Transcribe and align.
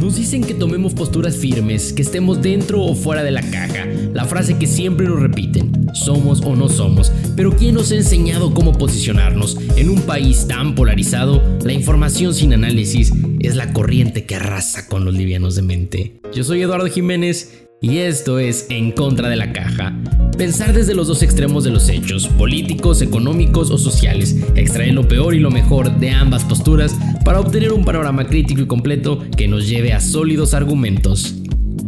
Nos 0.00 0.14
dicen 0.14 0.44
que 0.44 0.54
tomemos 0.54 0.94
posturas 0.94 1.36
firmes, 1.36 1.92
que 1.92 2.02
estemos 2.02 2.40
dentro 2.40 2.82
o 2.82 2.94
fuera 2.94 3.24
de 3.24 3.32
la 3.32 3.42
caja. 3.42 3.84
La 4.14 4.26
frase 4.26 4.56
que 4.56 4.68
siempre 4.68 5.06
nos 5.06 5.18
repiten, 5.18 5.88
somos 5.92 6.40
o 6.42 6.54
no 6.54 6.68
somos. 6.68 7.10
Pero 7.34 7.56
¿quién 7.56 7.74
nos 7.74 7.90
ha 7.90 7.96
enseñado 7.96 8.54
cómo 8.54 8.72
posicionarnos? 8.72 9.58
En 9.76 9.90
un 9.90 10.02
país 10.02 10.46
tan 10.46 10.76
polarizado, 10.76 11.42
la 11.64 11.72
información 11.72 12.32
sin 12.32 12.52
análisis 12.52 13.12
es 13.40 13.56
la 13.56 13.72
corriente 13.72 14.24
que 14.24 14.36
arrasa 14.36 14.86
con 14.86 15.04
los 15.04 15.14
livianos 15.14 15.56
de 15.56 15.62
mente. 15.62 16.20
Yo 16.32 16.44
soy 16.44 16.62
Eduardo 16.62 16.86
Jiménez 16.86 17.66
y 17.80 17.98
esto 17.98 18.38
es 18.38 18.66
En 18.70 18.92
contra 18.92 19.28
de 19.28 19.36
la 19.36 19.52
caja. 19.52 19.96
Pensar 20.36 20.72
desde 20.72 20.94
los 20.94 21.08
dos 21.08 21.22
extremos 21.24 21.64
de 21.64 21.70
los 21.70 21.88
hechos, 21.88 22.28
políticos, 22.28 23.02
económicos 23.02 23.72
o 23.72 23.78
sociales, 23.78 24.36
extraer 24.54 24.94
lo 24.94 25.08
peor 25.08 25.34
y 25.34 25.40
lo 25.40 25.50
mejor 25.50 25.98
de 25.98 26.10
ambas 26.10 26.44
posturas 26.44 26.96
para 27.28 27.40
obtener 27.40 27.74
un 27.74 27.84
panorama 27.84 28.26
crítico 28.26 28.62
y 28.62 28.66
completo 28.66 29.22
que 29.36 29.48
nos 29.48 29.68
lleve 29.68 29.92
a 29.92 30.00
sólidos 30.00 30.54
argumentos. 30.54 31.34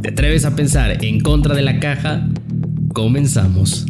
¿Te 0.03 0.11
atreves 0.11 0.45
a 0.45 0.55
pensar 0.55 1.03
en 1.03 1.21
contra 1.21 1.55
de 1.55 1.63
la 1.63 1.81
caja? 1.81 2.29
Comenzamos. 2.93 3.87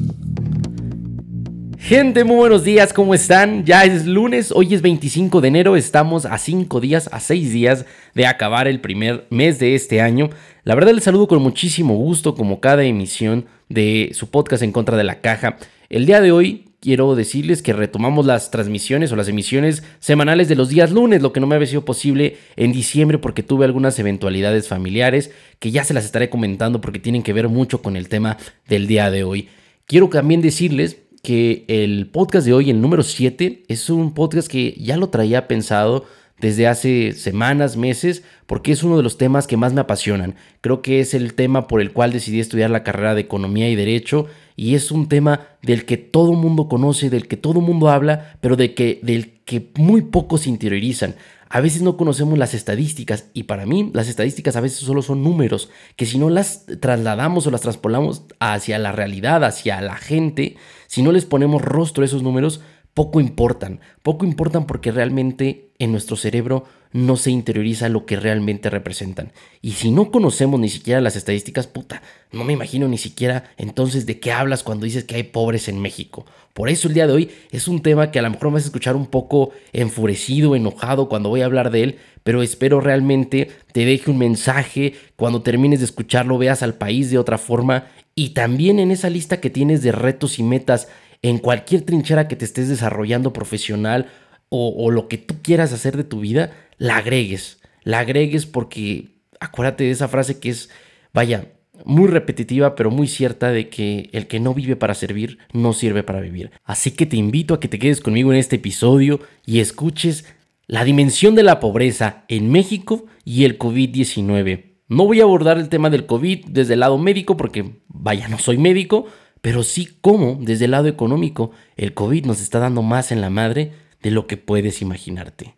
Gente, 1.77 2.23
muy 2.23 2.37
buenos 2.37 2.63
días, 2.63 2.93
¿cómo 2.93 3.15
están? 3.15 3.65
Ya 3.65 3.83
es 3.83 4.07
lunes, 4.07 4.53
hoy 4.53 4.75
es 4.75 4.81
25 4.81 5.41
de 5.41 5.49
enero, 5.49 5.75
estamos 5.75 6.25
a 6.25 6.39
5 6.39 6.81
días, 6.81 7.11
a 7.11 7.19
6 7.19 7.53
días 7.53 7.85
de 8.15 8.27
acabar 8.29 8.69
el 8.69 8.81
primer 8.81 9.27
mes 9.31 9.59
de 9.59 9.75
este 9.75 10.01
año. 10.01 10.31
La 10.63 10.77
verdad 10.77 10.93
les 10.93 11.03
saludo 11.03 11.27
con 11.27 11.43
muchísimo 11.43 11.97
gusto 11.97 12.37
como 12.37 12.61
cada 12.61 12.85
emisión 12.85 13.47
de 13.69 14.11
su 14.13 14.31
podcast 14.31 14.63
en 14.63 14.71
contra 14.71 14.97
de 14.97 15.03
la 15.03 15.21
caja. 15.21 15.57
El 15.89 16.07
día 16.07 16.21
de 16.21 16.31
hoy 16.31 16.70
quiero 16.81 17.15
decirles 17.15 17.63
que 17.63 17.73
retomamos 17.73 18.27
las 18.27 18.51
transmisiones 18.51 19.13
o 19.13 19.17
las 19.17 19.29
emisiones 19.29 19.83
semanales 20.01 20.49
de 20.49 20.57
los 20.57 20.71
días 20.71 20.91
lunes, 20.91 21.23
lo 21.23 21.33
que 21.33 21.41
no 21.41 21.47
me 21.47 21.55
había 21.55 21.67
sido 21.67 21.85
posible 21.85 22.39
en 22.57 22.73
diciembre 22.73 23.19
porque 23.19 23.43
tuve 23.43 23.67
algunas 23.67 23.99
eventualidades 23.99 24.67
familiares 24.67 25.31
que 25.59 25.71
ya 25.71 25.85
se 25.85 25.95
las 25.95 26.05
estaré 26.05 26.31
comentando 26.31 26.81
porque 26.81 26.99
tienen 26.99 27.23
que 27.23 27.35
ver 27.35 27.49
mucho 27.49 27.83
con 27.83 27.97
el 27.97 28.09
tema 28.09 28.39
del 28.69 28.87
día 28.87 29.11
de 29.11 29.25
hoy. 29.25 29.49
Quiero 29.87 30.09
también 30.09 30.41
decirles 30.41 30.99
que 31.23 31.65
el 31.69 32.07
podcast 32.07 32.47
de 32.47 32.55
hoy, 32.55 32.71
el 32.71 32.81
número 32.81 33.03
7, 33.03 33.65
es 33.69 33.91
un 33.91 34.15
podcast 34.15 34.49
que 34.49 34.75
ya 34.79 34.97
lo 34.97 35.11
traía 35.11 35.49
pensado 35.49 36.07
desde 36.41 36.67
hace 36.67 37.13
semanas, 37.13 37.77
meses, 37.77 38.23
porque 38.47 38.73
es 38.73 38.83
uno 38.83 38.97
de 38.97 39.03
los 39.03 39.19
temas 39.19 39.47
que 39.47 39.59
más 39.59 39.75
me 39.75 39.83
apasionan. 39.83 40.37
Creo 40.63 40.81
que 40.81 41.01
es 41.01 41.13
el 41.13 41.35
tema 41.35 41.69
por 41.69 41.83
el 41.83 41.93
cual 41.93 42.13
decidí 42.13 42.41
estudiar 42.41 42.71
la 42.71 42.83
carrera 42.83 43.15
de 43.15 43.21
Economía 43.21 43.69
y 43.69 43.77
Derecho 43.77 44.27
y 44.61 44.75
es 44.75 44.91
un 44.91 45.09
tema 45.09 45.47
del 45.63 45.87
que 45.87 45.97
todo 45.97 46.35
mundo 46.35 46.69
conoce, 46.69 47.09
del 47.09 47.29
que 47.29 47.39
todo 47.39 47.63
mundo 47.63 47.89
habla, 47.89 48.37
pero 48.43 48.57
de 48.57 48.75
que, 48.75 49.01
del 49.03 49.41
que 49.47 49.71
muy 49.77 50.03
pocos 50.03 50.47
interiorizan. 50.47 51.15
A 51.49 51.63
veces 51.63 51.81
no 51.81 51.97
conocemos 51.97 52.37
las 52.37 52.53
estadísticas 52.53 53.31
y 53.33 53.45
para 53.45 53.65
mí 53.65 53.91
las 53.95 54.07
estadísticas 54.07 54.57
a 54.57 54.61
veces 54.61 54.81
solo 54.81 55.01
son 55.01 55.23
números 55.25 55.71
que 55.97 56.05
si 56.05 56.19
no 56.19 56.29
las 56.29 56.67
trasladamos 56.79 57.47
o 57.47 57.51
las 57.51 57.63
transpolamos 57.63 58.25
hacia 58.39 58.79
la 58.79 58.93
realidad, 58.93 59.45
hacia 59.45 59.81
la 59.81 59.97
gente, 59.97 60.57
si 60.89 61.01
no 61.01 61.11
les 61.11 61.25
ponemos 61.25 61.63
rostro 61.63 62.03
a 62.03 62.05
esos 62.05 62.23
números, 62.23 62.61
poco 63.01 63.19
importan. 63.19 63.81
Poco 64.03 64.27
importan 64.27 64.67
porque 64.67 64.93
realmente 64.93 65.71
en 65.79 65.91
nuestro 65.91 66.17
cerebro 66.17 66.65
no 66.93 67.17
se 67.17 67.31
interioriza 67.31 67.89
lo 67.89 68.05
que 68.05 68.17
realmente 68.17 68.69
representan. 68.69 69.33
Y 69.63 69.71
si 69.71 69.91
no 69.91 70.11
conocemos 70.11 70.61
ni 70.61 70.69
siquiera 70.69 71.01
las 71.01 71.17
estadísticas, 71.17 71.67
puta, 71.67 72.03
no 72.31 72.45
me 72.45 72.53
imagino 72.53 72.89
ni 72.89 72.99
siquiera 72.99 73.55
entonces 73.57 74.05
de 74.05 74.21
qué 74.21 74.33
hablas 74.33 74.63
cuando 74.63 74.85
dices 74.85 75.05
que 75.05 75.15
hay 75.15 75.23
pobres 75.23 75.69
en 75.69 75.81
México. 75.81 76.27
Por 76.53 76.69
eso 76.69 76.89
el 76.89 76.95
día 76.95 77.07
de 77.07 77.15
hoy 77.15 77.31
es 77.51 77.69
un 77.69 77.81
tema 77.81 78.11
que 78.11 78.19
a 78.19 78.23
lo 78.23 78.29
mejor 78.29 78.49
me 78.49 78.55
vas 78.57 78.65
a 78.65 78.67
escuchar 78.67 78.97
un 78.97 79.07
poco 79.07 79.53
enfurecido, 79.73 80.55
enojado 80.55 81.09
cuando 81.09 81.31
voy 81.31 81.41
a 81.41 81.47
hablar 81.47 81.71
de 81.71 81.85
él, 81.85 81.99
pero 82.23 82.43
espero 82.43 82.83
realmente 82.83 83.49
te 83.73 83.87
deje 83.87 84.11
un 84.11 84.19
mensaje, 84.19 84.93
cuando 85.17 85.41
termines 85.41 85.79
de 85.79 85.87
escucharlo 85.87 86.37
veas 86.37 86.63
al 86.63 86.75
país 86.75 87.11
de 87.11 87.17
otra 87.17 87.39
forma 87.39 87.87
y 88.15 88.35
también 88.35 88.79
en 88.79 88.91
esa 88.91 89.09
lista 89.09 89.41
que 89.41 89.49
tienes 89.49 89.81
de 89.81 89.93
retos 89.93 90.39
y 90.39 90.43
metas 90.43 90.89
en 91.23 91.39
cualquier 91.39 91.83
trinchera 91.83 92.29
que 92.29 92.37
te 92.37 92.45
estés 92.45 92.69
desarrollando 92.69 93.33
profesional 93.33 94.11
o, 94.49 94.91
lo 94.91 95.07
que 95.07 95.17
tú 95.17 95.37
quieras 95.43 95.73
hacer 95.73 95.97
de 95.97 96.03
tu 96.03 96.19
vida, 96.21 96.51
la 96.77 96.97
agregues. 96.97 97.61
La 97.85 98.01
agregues 98.01 98.47
porque 98.47 99.21
acuérdate 99.39 99.85
de 99.85 99.93
esa 99.93 100.09
frase 100.09 100.41
que 100.41 100.51
es, 100.51 100.71
vaya, 101.15 101.53
muy 101.85 102.09
repetitiva 102.09 102.75
pero 102.75 102.91
muy 102.91 103.07
cierta 103.07 103.53
de 103.53 103.69
que 103.69 104.11
el 104.13 104.27
que 104.27 104.41
no 104.41 104.53
vive 104.53 104.75
para 104.77 104.95
servir 104.95 105.39
no 105.53 105.73
sirve 105.73 106.03
para 106.03 106.21
vivir. 106.21 106.51
Así 106.65 106.91
que 106.91 107.07
te 107.07 107.17
invito 107.17 107.55
a 107.55 107.61
que 107.61 107.69
te 107.69 107.79
quedes 107.79 108.01
conmigo 108.01 108.33
en 108.33 108.39
este 108.39 108.57
episodio 108.57 109.21
y 109.47 109.61
escuches 109.61 110.25
la 110.67 110.85
dimensión 110.85 111.35
de 111.37 111.43
la 111.43 111.61
pobreza 111.61 112.25
en 112.29 112.51
México 112.51 113.07
y 113.25 113.45
el 113.45 113.59
COVID-19. 113.59 114.65
No 114.89 115.07
voy 115.07 115.21
a 115.21 115.25
abordar 115.25 115.59
el 115.59 115.69
tema 115.69 115.91
del 115.91 116.07
COVID 116.07 116.47
desde 116.47 116.75
el 116.75 116.81
lado 116.81 116.99
médico 116.99 117.37
porque, 117.37 117.77
vaya, 117.87 118.27
no 118.29 118.39
soy 118.39 118.59
médico, 118.59 119.07
pero 119.41 119.63
sí 119.63 119.97
cómo 120.01 120.39
desde 120.41 120.67
el 120.67 120.73
lado 120.73 120.89
económico 120.89 121.53
el 121.77 121.95
COVID 121.95 122.27
nos 122.27 122.41
está 122.41 122.59
dando 122.59 122.83
más 122.83 123.13
en 123.13 123.21
la 123.21 123.31
madre 123.31 123.73
de 124.03 124.11
lo 124.11 124.27
que 124.27 124.37
puedes 124.37 124.83
imaginarte. 124.83 125.55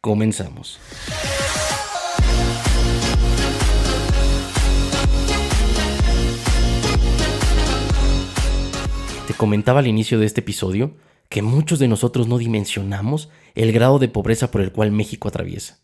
Comenzamos. 0.00 0.78
Te 9.26 9.34
comentaba 9.34 9.80
al 9.80 9.86
inicio 9.86 10.18
de 10.18 10.26
este 10.26 10.40
episodio 10.40 10.94
que 11.28 11.42
muchos 11.42 11.78
de 11.78 11.88
nosotros 11.88 12.26
no 12.28 12.38
dimensionamos 12.38 13.28
el 13.54 13.72
grado 13.72 13.98
de 13.98 14.08
pobreza 14.08 14.50
por 14.50 14.62
el 14.62 14.72
cual 14.72 14.92
México 14.92 15.28
atraviesa. 15.28 15.80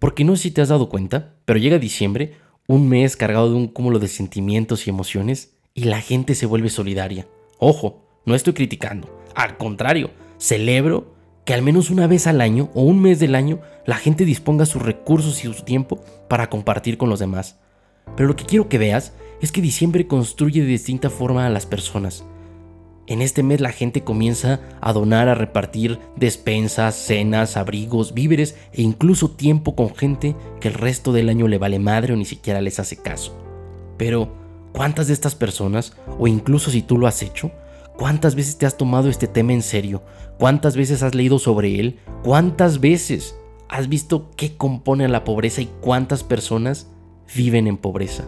Porque 0.00 0.24
no 0.24 0.34
sé 0.34 0.44
si 0.44 0.50
te 0.50 0.62
has 0.62 0.68
dado 0.68 0.88
cuenta, 0.88 1.34
pero 1.44 1.58
llega 1.58 1.78
diciembre, 1.78 2.34
un 2.66 2.88
mes 2.88 3.16
cargado 3.16 3.50
de 3.50 3.56
un 3.56 3.68
cúmulo 3.68 3.98
de 3.98 4.08
sentimientos 4.08 4.86
y 4.86 4.90
emociones, 4.90 5.57
y 5.78 5.84
la 5.84 6.00
gente 6.00 6.34
se 6.34 6.46
vuelve 6.46 6.70
solidaria. 6.70 7.28
Ojo, 7.60 8.02
no 8.24 8.34
estoy 8.34 8.52
criticando. 8.52 9.22
Al 9.36 9.56
contrario, 9.58 10.10
celebro 10.36 11.14
que 11.44 11.54
al 11.54 11.62
menos 11.62 11.90
una 11.90 12.08
vez 12.08 12.26
al 12.26 12.40
año 12.40 12.68
o 12.74 12.82
un 12.82 13.00
mes 13.00 13.20
del 13.20 13.36
año 13.36 13.60
la 13.86 13.94
gente 13.94 14.24
disponga 14.24 14.66
sus 14.66 14.82
recursos 14.82 15.44
y 15.44 15.54
su 15.54 15.62
tiempo 15.62 16.02
para 16.28 16.50
compartir 16.50 16.98
con 16.98 17.08
los 17.08 17.20
demás. 17.20 17.60
Pero 18.16 18.28
lo 18.28 18.34
que 18.34 18.44
quiero 18.44 18.68
que 18.68 18.76
veas 18.76 19.12
es 19.40 19.52
que 19.52 19.62
diciembre 19.62 20.08
construye 20.08 20.62
de 20.62 20.66
distinta 20.66 21.10
forma 21.10 21.46
a 21.46 21.50
las 21.50 21.64
personas. 21.64 22.24
En 23.06 23.22
este 23.22 23.44
mes 23.44 23.60
la 23.60 23.70
gente 23.70 24.02
comienza 24.02 24.58
a 24.80 24.92
donar, 24.92 25.28
a 25.28 25.36
repartir 25.36 26.00
despensas, 26.16 26.96
cenas, 26.96 27.56
abrigos, 27.56 28.14
víveres 28.14 28.56
e 28.72 28.82
incluso 28.82 29.30
tiempo 29.30 29.76
con 29.76 29.94
gente 29.94 30.34
que 30.60 30.66
el 30.66 30.74
resto 30.74 31.12
del 31.12 31.28
año 31.28 31.46
le 31.46 31.58
vale 31.58 31.78
madre 31.78 32.14
o 32.14 32.16
ni 32.16 32.24
siquiera 32.24 32.60
les 32.60 32.80
hace 32.80 32.96
caso. 32.96 33.38
Pero 33.96 34.47
¿Cuántas 34.72 35.08
de 35.08 35.14
estas 35.14 35.34
personas, 35.34 35.94
o 36.18 36.26
incluso 36.26 36.70
si 36.70 36.82
tú 36.82 36.98
lo 36.98 37.06
has 37.06 37.22
hecho, 37.22 37.50
cuántas 37.96 38.34
veces 38.34 38.58
te 38.58 38.66
has 38.66 38.76
tomado 38.76 39.08
este 39.08 39.26
tema 39.26 39.52
en 39.52 39.62
serio? 39.62 40.02
¿Cuántas 40.38 40.76
veces 40.76 41.02
has 41.02 41.14
leído 41.14 41.38
sobre 41.38 41.80
él? 41.80 41.98
¿Cuántas 42.22 42.80
veces 42.80 43.36
has 43.68 43.88
visto 43.88 44.30
qué 44.36 44.56
compone 44.56 45.08
la 45.08 45.24
pobreza 45.24 45.62
y 45.62 45.70
cuántas 45.80 46.22
personas 46.22 46.88
viven 47.34 47.66
en 47.66 47.76
pobreza? 47.76 48.24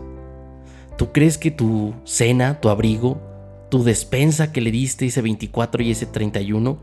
¿Tú 0.97 1.13
crees 1.13 1.39
que 1.39 1.51
tu 1.51 1.95
cena, 2.05 2.61
tu 2.61 2.69
abrigo, 2.69 3.21
tu 3.71 3.85
despensa 3.85 4.53
que 4.53 4.61
le 4.61 4.71
diste 4.71 5.07
ese 5.07 5.23
24 5.23 5.83
y 5.83 5.93
ese 5.93 6.07
31 6.07 6.79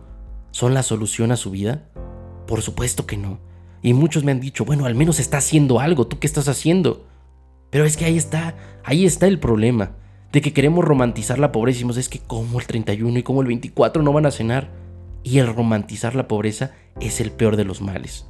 son 0.52 0.74
la 0.74 0.82
solución 0.82 1.32
a 1.32 1.38
su 1.38 1.52
vida? 1.52 1.84
Por 2.48 2.62
supuesto 2.62 3.06
que 3.06 3.18
no. 3.18 3.40
Y 3.84 3.94
muchos 3.94 4.24
me 4.24 4.32
han 4.32 4.40
dicho, 4.40 4.66
bueno, 4.66 4.86
al 4.86 4.96
menos 4.96 5.20
está 5.20 5.38
haciendo 5.38 5.80
algo, 5.80 6.08
¿tú 6.08 6.20
qué 6.20 6.28
estás 6.28 6.48
haciendo? 6.48 7.06
Pero 7.70 7.86
es 7.86 7.98
que 7.98 8.06
ahí 8.06 8.18
está, 8.18 8.56
ahí 8.84 9.06
está 9.06 9.28
el 9.28 9.40
problema. 9.40 9.92
De 10.32 10.42
que 10.42 10.54
queremos 10.54 10.84
romantizar 10.84 11.40
la 11.40 11.52
pobreza 11.52 11.78
y 11.78 11.80
decimos, 11.80 11.98
es 11.98 12.10
que 12.10 12.20
como 12.20 12.60
el 12.60 12.68
31 12.68 13.20
y 13.20 13.24
como 13.24 13.42
el 13.42 13.48
24 13.48 14.04
no 14.04 14.14
van 14.14 14.26
a 14.26 14.32
cenar. 14.32 14.70
Y 15.24 15.40
el 15.40 15.54
romantizar 15.54 16.16
la 16.16 16.28
pobreza 16.28 16.72
es 17.00 17.20
el 17.22 17.32
peor 17.32 17.56
de 17.56 17.66
los 17.66 17.82
males. 17.82 18.26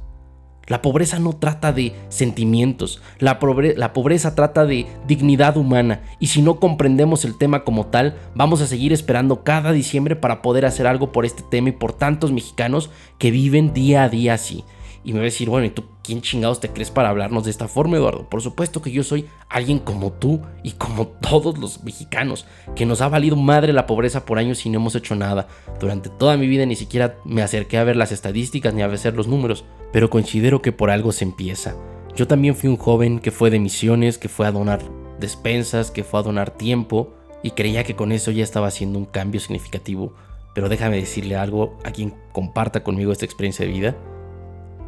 La 0.68 0.82
pobreza 0.82 1.18
no 1.18 1.32
trata 1.32 1.72
de 1.72 1.94
sentimientos, 2.10 3.00
la, 3.18 3.38
la, 3.76 3.92
pobreza 3.94 4.34
trata 4.34 4.66
de 4.66 4.86
dignidad 5.06 5.56
humana 5.56 6.02
y 6.20 6.26
si 6.26 6.42
no 6.42 6.60
comprendemos 6.60 7.24
el 7.24 7.38
tema 7.38 7.64
como 7.64 7.86
tal, 7.86 8.18
vamos 8.34 8.60
a 8.60 8.66
seguir 8.66 8.92
esperando 8.92 9.44
cada 9.44 9.72
diciembre 9.72 10.14
para 10.14 10.42
poder 10.42 10.66
hacer 10.66 10.86
algo 10.86 11.10
por 11.10 11.24
este 11.24 11.42
tema 11.42 11.70
y 11.70 11.72
por 11.72 11.94
tantos 11.94 12.32
mexicanos 12.32 12.90
que 13.16 13.30
viven 13.30 13.72
día 13.72 14.02
a 14.02 14.10
día 14.10 14.34
así. 14.34 14.62
Y 15.08 15.14
me 15.14 15.20
va 15.20 15.22
a 15.22 15.24
decir, 15.24 15.48
bueno, 15.48 15.66
¿y 15.66 15.70
tú 15.70 15.84
quién 16.02 16.20
chingados 16.20 16.60
te 16.60 16.68
crees 16.68 16.90
para 16.90 17.08
hablarnos 17.08 17.44
de 17.44 17.50
esta 17.50 17.66
forma, 17.66 17.96
Eduardo? 17.96 18.28
Por 18.28 18.42
supuesto 18.42 18.82
que 18.82 18.90
yo 18.90 19.02
soy 19.02 19.24
alguien 19.48 19.78
como 19.78 20.12
tú 20.12 20.42
y 20.62 20.72
como 20.72 21.06
todos 21.22 21.56
los 21.56 21.82
mexicanos, 21.82 22.44
que 22.76 22.84
nos 22.84 23.00
ha 23.00 23.08
valido 23.08 23.34
madre 23.34 23.72
la 23.72 23.86
pobreza 23.86 24.26
por 24.26 24.38
años 24.38 24.66
y 24.66 24.68
no 24.68 24.80
hemos 24.80 24.94
hecho 24.96 25.14
nada. 25.14 25.48
Durante 25.80 26.10
toda 26.10 26.36
mi 26.36 26.46
vida 26.46 26.66
ni 26.66 26.76
siquiera 26.76 27.16
me 27.24 27.40
acerqué 27.40 27.78
a 27.78 27.84
ver 27.84 27.96
las 27.96 28.12
estadísticas 28.12 28.74
ni 28.74 28.82
a 28.82 28.86
ver 28.86 29.14
los 29.14 29.28
números, 29.28 29.64
pero 29.94 30.10
considero 30.10 30.60
que 30.60 30.72
por 30.72 30.90
algo 30.90 31.10
se 31.10 31.24
empieza. 31.24 31.74
Yo 32.14 32.26
también 32.26 32.54
fui 32.54 32.68
un 32.68 32.76
joven 32.76 33.18
que 33.18 33.30
fue 33.30 33.48
de 33.48 33.60
misiones, 33.60 34.18
que 34.18 34.28
fue 34.28 34.46
a 34.46 34.52
donar 34.52 34.82
despensas, 35.18 35.90
que 35.90 36.04
fue 36.04 36.20
a 36.20 36.24
donar 36.24 36.50
tiempo 36.50 37.14
y 37.42 37.52
creía 37.52 37.82
que 37.82 37.96
con 37.96 38.12
eso 38.12 38.30
ya 38.30 38.44
estaba 38.44 38.66
haciendo 38.66 38.98
un 38.98 39.06
cambio 39.06 39.40
significativo. 39.40 40.12
Pero 40.54 40.68
déjame 40.68 40.96
decirle 40.96 41.36
algo 41.36 41.78
a 41.82 41.92
quien 41.92 42.12
comparta 42.32 42.84
conmigo 42.84 43.10
esta 43.10 43.24
experiencia 43.24 43.64
de 43.64 43.72
vida 43.72 43.96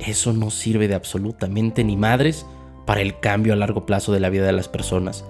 eso 0.07 0.33
no 0.33 0.51
sirve 0.51 0.89
de 0.89 0.95
absolutamente 0.95 1.85
ni 1.85 1.97
madres 1.97 2.47
para 2.87 3.03
el 3.03 3.19
cambio 3.21 3.53
a 3.53 3.57
largo 3.57 3.87
plazo 3.87 4.13
de 4.13 4.21
la 4.21 4.31
vida 4.31 4.47
de 4.47 4.53
las 4.53 4.69
personas. 4.69 5.25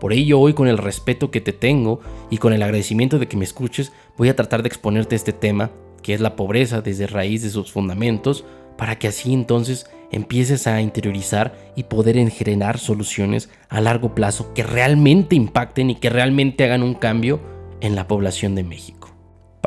Por 0.00 0.12
ello, 0.12 0.38
hoy 0.38 0.52
con 0.52 0.68
el 0.68 0.78
respeto 0.78 1.30
que 1.30 1.40
te 1.40 1.52
tengo 1.52 2.00
y 2.30 2.38
con 2.38 2.52
el 2.52 2.62
agradecimiento 2.62 3.18
de 3.18 3.28
que 3.28 3.36
me 3.36 3.44
escuches, 3.44 3.92
voy 4.18 4.28
a 4.28 4.36
tratar 4.36 4.62
de 4.62 4.68
exponerte 4.68 5.16
este 5.16 5.32
tema, 5.32 5.70
que 6.02 6.12
es 6.12 6.20
la 6.20 6.36
pobreza 6.36 6.82
desde 6.82 7.06
raíz 7.06 7.42
de 7.42 7.50
sus 7.50 7.72
fundamentos, 7.72 8.44
para 8.76 8.98
que 8.98 9.08
así 9.08 9.32
entonces 9.32 9.86
empieces 10.12 10.66
a 10.66 10.80
interiorizar 10.80 11.54
y 11.74 11.84
poder 11.84 12.16
generar 12.30 12.78
soluciones 12.78 13.48
a 13.68 13.80
largo 13.80 14.14
plazo 14.14 14.52
que 14.54 14.62
realmente 14.62 15.34
impacten 15.34 15.90
y 15.90 15.96
que 15.96 16.10
realmente 16.10 16.64
hagan 16.64 16.82
un 16.82 16.94
cambio 16.94 17.40
en 17.80 17.94
la 17.94 18.06
población 18.06 18.54
de 18.54 18.64
México. 18.64 19.05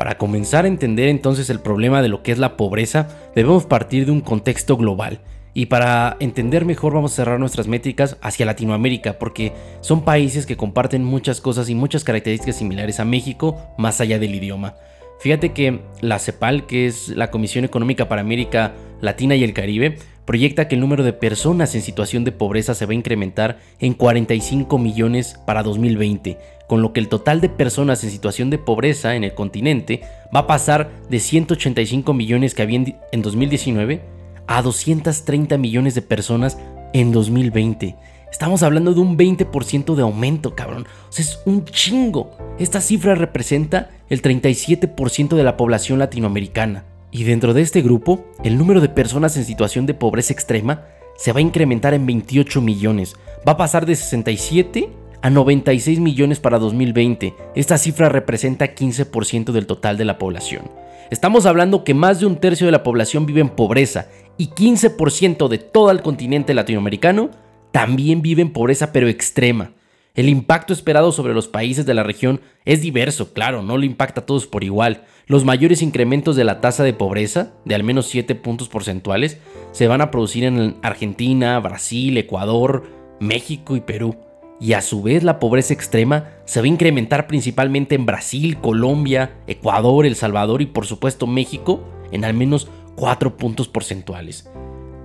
Para 0.00 0.16
comenzar 0.16 0.64
a 0.64 0.68
entender 0.68 1.10
entonces 1.10 1.50
el 1.50 1.60
problema 1.60 2.00
de 2.00 2.08
lo 2.08 2.22
que 2.22 2.32
es 2.32 2.38
la 2.38 2.56
pobreza, 2.56 3.06
debemos 3.34 3.66
partir 3.66 4.06
de 4.06 4.12
un 4.12 4.22
contexto 4.22 4.78
global. 4.78 5.20
Y 5.52 5.66
para 5.66 6.16
entender 6.20 6.64
mejor 6.64 6.94
vamos 6.94 7.12
a 7.12 7.16
cerrar 7.16 7.38
nuestras 7.38 7.68
métricas 7.68 8.16
hacia 8.22 8.46
Latinoamérica, 8.46 9.18
porque 9.18 9.52
son 9.82 10.02
países 10.02 10.46
que 10.46 10.56
comparten 10.56 11.04
muchas 11.04 11.42
cosas 11.42 11.68
y 11.68 11.74
muchas 11.74 12.02
características 12.02 12.56
similares 12.56 12.98
a 12.98 13.04
México, 13.04 13.58
más 13.76 14.00
allá 14.00 14.18
del 14.18 14.34
idioma. 14.34 14.74
Fíjate 15.20 15.52
que 15.52 15.82
la 16.00 16.18
CEPAL, 16.18 16.64
que 16.64 16.86
es 16.86 17.08
la 17.10 17.30
Comisión 17.30 17.66
Económica 17.66 18.08
para 18.08 18.22
América 18.22 18.72
Latina 19.02 19.36
y 19.36 19.44
el 19.44 19.52
Caribe, 19.52 19.98
proyecta 20.24 20.66
que 20.66 20.76
el 20.76 20.80
número 20.80 21.02
de 21.02 21.12
personas 21.12 21.74
en 21.74 21.82
situación 21.82 22.24
de 22.24 22.32
pobreza 22.32 22.74
se 22.74 22.86
va 22.86 22.92
a 22.92 22.94
incrementar 22.94 23.58
en 23.80 23.92
45 23.92 24.78
millones 24.78 25.38
para 25.44 25.62
2020, 25.62 26.38
con 26.70 26.82
lo 26.82 26.92
que 26.92 27.00
el 27.00 27.08
total 27.08 27.40
de 27.40 27.48
personas 27.48 28.04
en 28.04 28.12
situación 28.12 28.48
de 28.48 28.56
pobreza 28.56 29.16
en 29.16 29.24
el 29.24 29.34
continente 29.34 30.02
va 30.32 30.40
a 30.40 30.46
pasar 30.46 30.92
de 31.08 31.18
185 31.18 32.14
millones 32.14 32.54
que 32.54 32.62
había 32.62 32.84
en 33.10 33.22
2019 33.22 34.00
a 34.46 34.62
230 34.62 35.58
millones 35.58 35.96
de 35.96 36.02
personas 36.02 36.58
en 36.92 37.10
2020. 37.10 37.96
Estamos 38.30 38.62
hablando 38.62 38.94
de 38.94 39.00
un 39.00 39.18
20% 39.18 39.96
de 39.96 40.02
aumento, 40.02 40.54
cabrón. 40.54 40.86
O 41.08 41.12
sea, 41.12 41.24
es 41.24 41.40
un 41.44 41.64
chingo. 41.64 42.36
Esta 42.60 42.80
cifra 42.80 43.16
representa 43.16 43.90
el 44.08 44.22
37% 44.22 45.34
de 45.34 45.42
la 45.42 45.56
población 45.56 45.98
latinoamericana. 45.98 46.84
Y 47.10 47.24
dentro 47.24 47.52
de 47.52 47.62
este 47.62 47.82
grupo, 47.82 48.26
el 48.44 48.56
número 48.56 48.80
de 48.80 48.90
personas 48.90 49.36
en 49.36 49.44
situación 49.44 49.86
de 49.86 49.94
pobreza 49.94 50.32
extrema 50.32 50.84
se 51.16 51.32
va 51.32 51.40
a 51.40 51.42
incrementar 51.42 51.94
en 51.94 52.06
28 52.06 52.60
millones. 52.60 53.16
Va 53.44 53.52
a 53.54 53.56
pasar 53.56 53.86
de 53.86 53.96
67 53.96 54.99
a 55.22 55.30
96 55.30 56.00
millones 56.00 56.40
para 56.40 56.58
2020. 56.58 57.34
Esta 57.54 57.78
cifra 57.78 58.08
representa 58.08 58.74
15% 58.74 59.52
del 59.52 59.66
total 59.66 59.96
de 59.96 60.04
la 60.04 60.18
población. 60.18 60.70
Estamos 61.10 61.46
hablando 61.46 61.82
que 61.84 61.94
más 61.94 62.20
de 62.20 62.26
un 62.26 62.36
tercio 62.36 62.66
de 62.66 62.72
la 62.72 62.82
población 62.82 63.26
vive 63.26 63.40
en 63.40 63.48
pobreza 63.48 64.08
y 64.36 64.48
15% 64.50 65.48
de 65.48 65.58
todo 65.58 65.90
el 65.90 66.02
continente 66.02 66.54
latinoamericano 66.54 67.30
también 67.72 68.22
vive 68.22 68.42
en 68.42 68.52
pobreza 68.52 68.92
pero 68.92 69.08
extrema. 69.08 69.72
El 70.14 70.28
impacto 70.28 70.72
esperado 70.72 71.12
sobre 71.12 71.34
los 71.34 71.48
países 71.48 71.86
de 71.86 71.94
la 71.94 72.02
región 72.02 72.40
es 72.64 72.82
diverso, 72.82 73.32
claro, 73.32 73.62
no 73.62 73.78
lo 73.78 73.84
impacta 73.84 74.22
a 74.22 74.26
todos 74.26 74.46
por 74.46 74.64
igual. 74.64 75.04
Los 75.26 75.44
mayores 75.44 75.82
incrementos 75.82 76.34
de 76.34 76.44
la 76.44 76.60
tasa 76.60 76.82
de 76.82 76.92
pobreza, 76.92 77.52
de 77.64 77.76
al 77.76 77.84
menos 77.84 78.06
7 78.06 78.34
puntos 78.34 78.68
porcentuales, 78.68 79.38
se 79.70 79.86
van 79.86 80.00
a 80.00 80.10
producir 80.10 80.44
en 80.44 80.76
Argentina, 80.82 81.58
Brasil, 81.60 82.18
Ecuador, 82.18 82.84
México 83.20 83.76
y 83.76 83.80
Perú. 83.80 84.16
Y 84.60 84.74
a 84.74 84.82
su 84.82 85.02
vez 85.02 85.22
la 85.22 85.38
pobreza 85.38 85.72
extrema 85.72 86.28
se 86.44 86.60
va 86.60 86.66
a 86.66 86.68
incrementar 86.68 87.26
principalmente 87.26 87.94
en 87.94 88.04
Brasil, 88.04 88.58
Colombia, 88.58 89.38
Ecuador, 89.46 90.04
El 90.04 90.16
Salvador 90.16 90.60
y 90.60 90.66
por 90.66 90.86
supuesto 90.86 91.26
México 91.26 91.82
en 92.12 92.24
al 92.24 92.34
menos 92.34 92.68
4 92.96 93.38
puntos 93.38 93.68
porcentuales. 93.68 94.50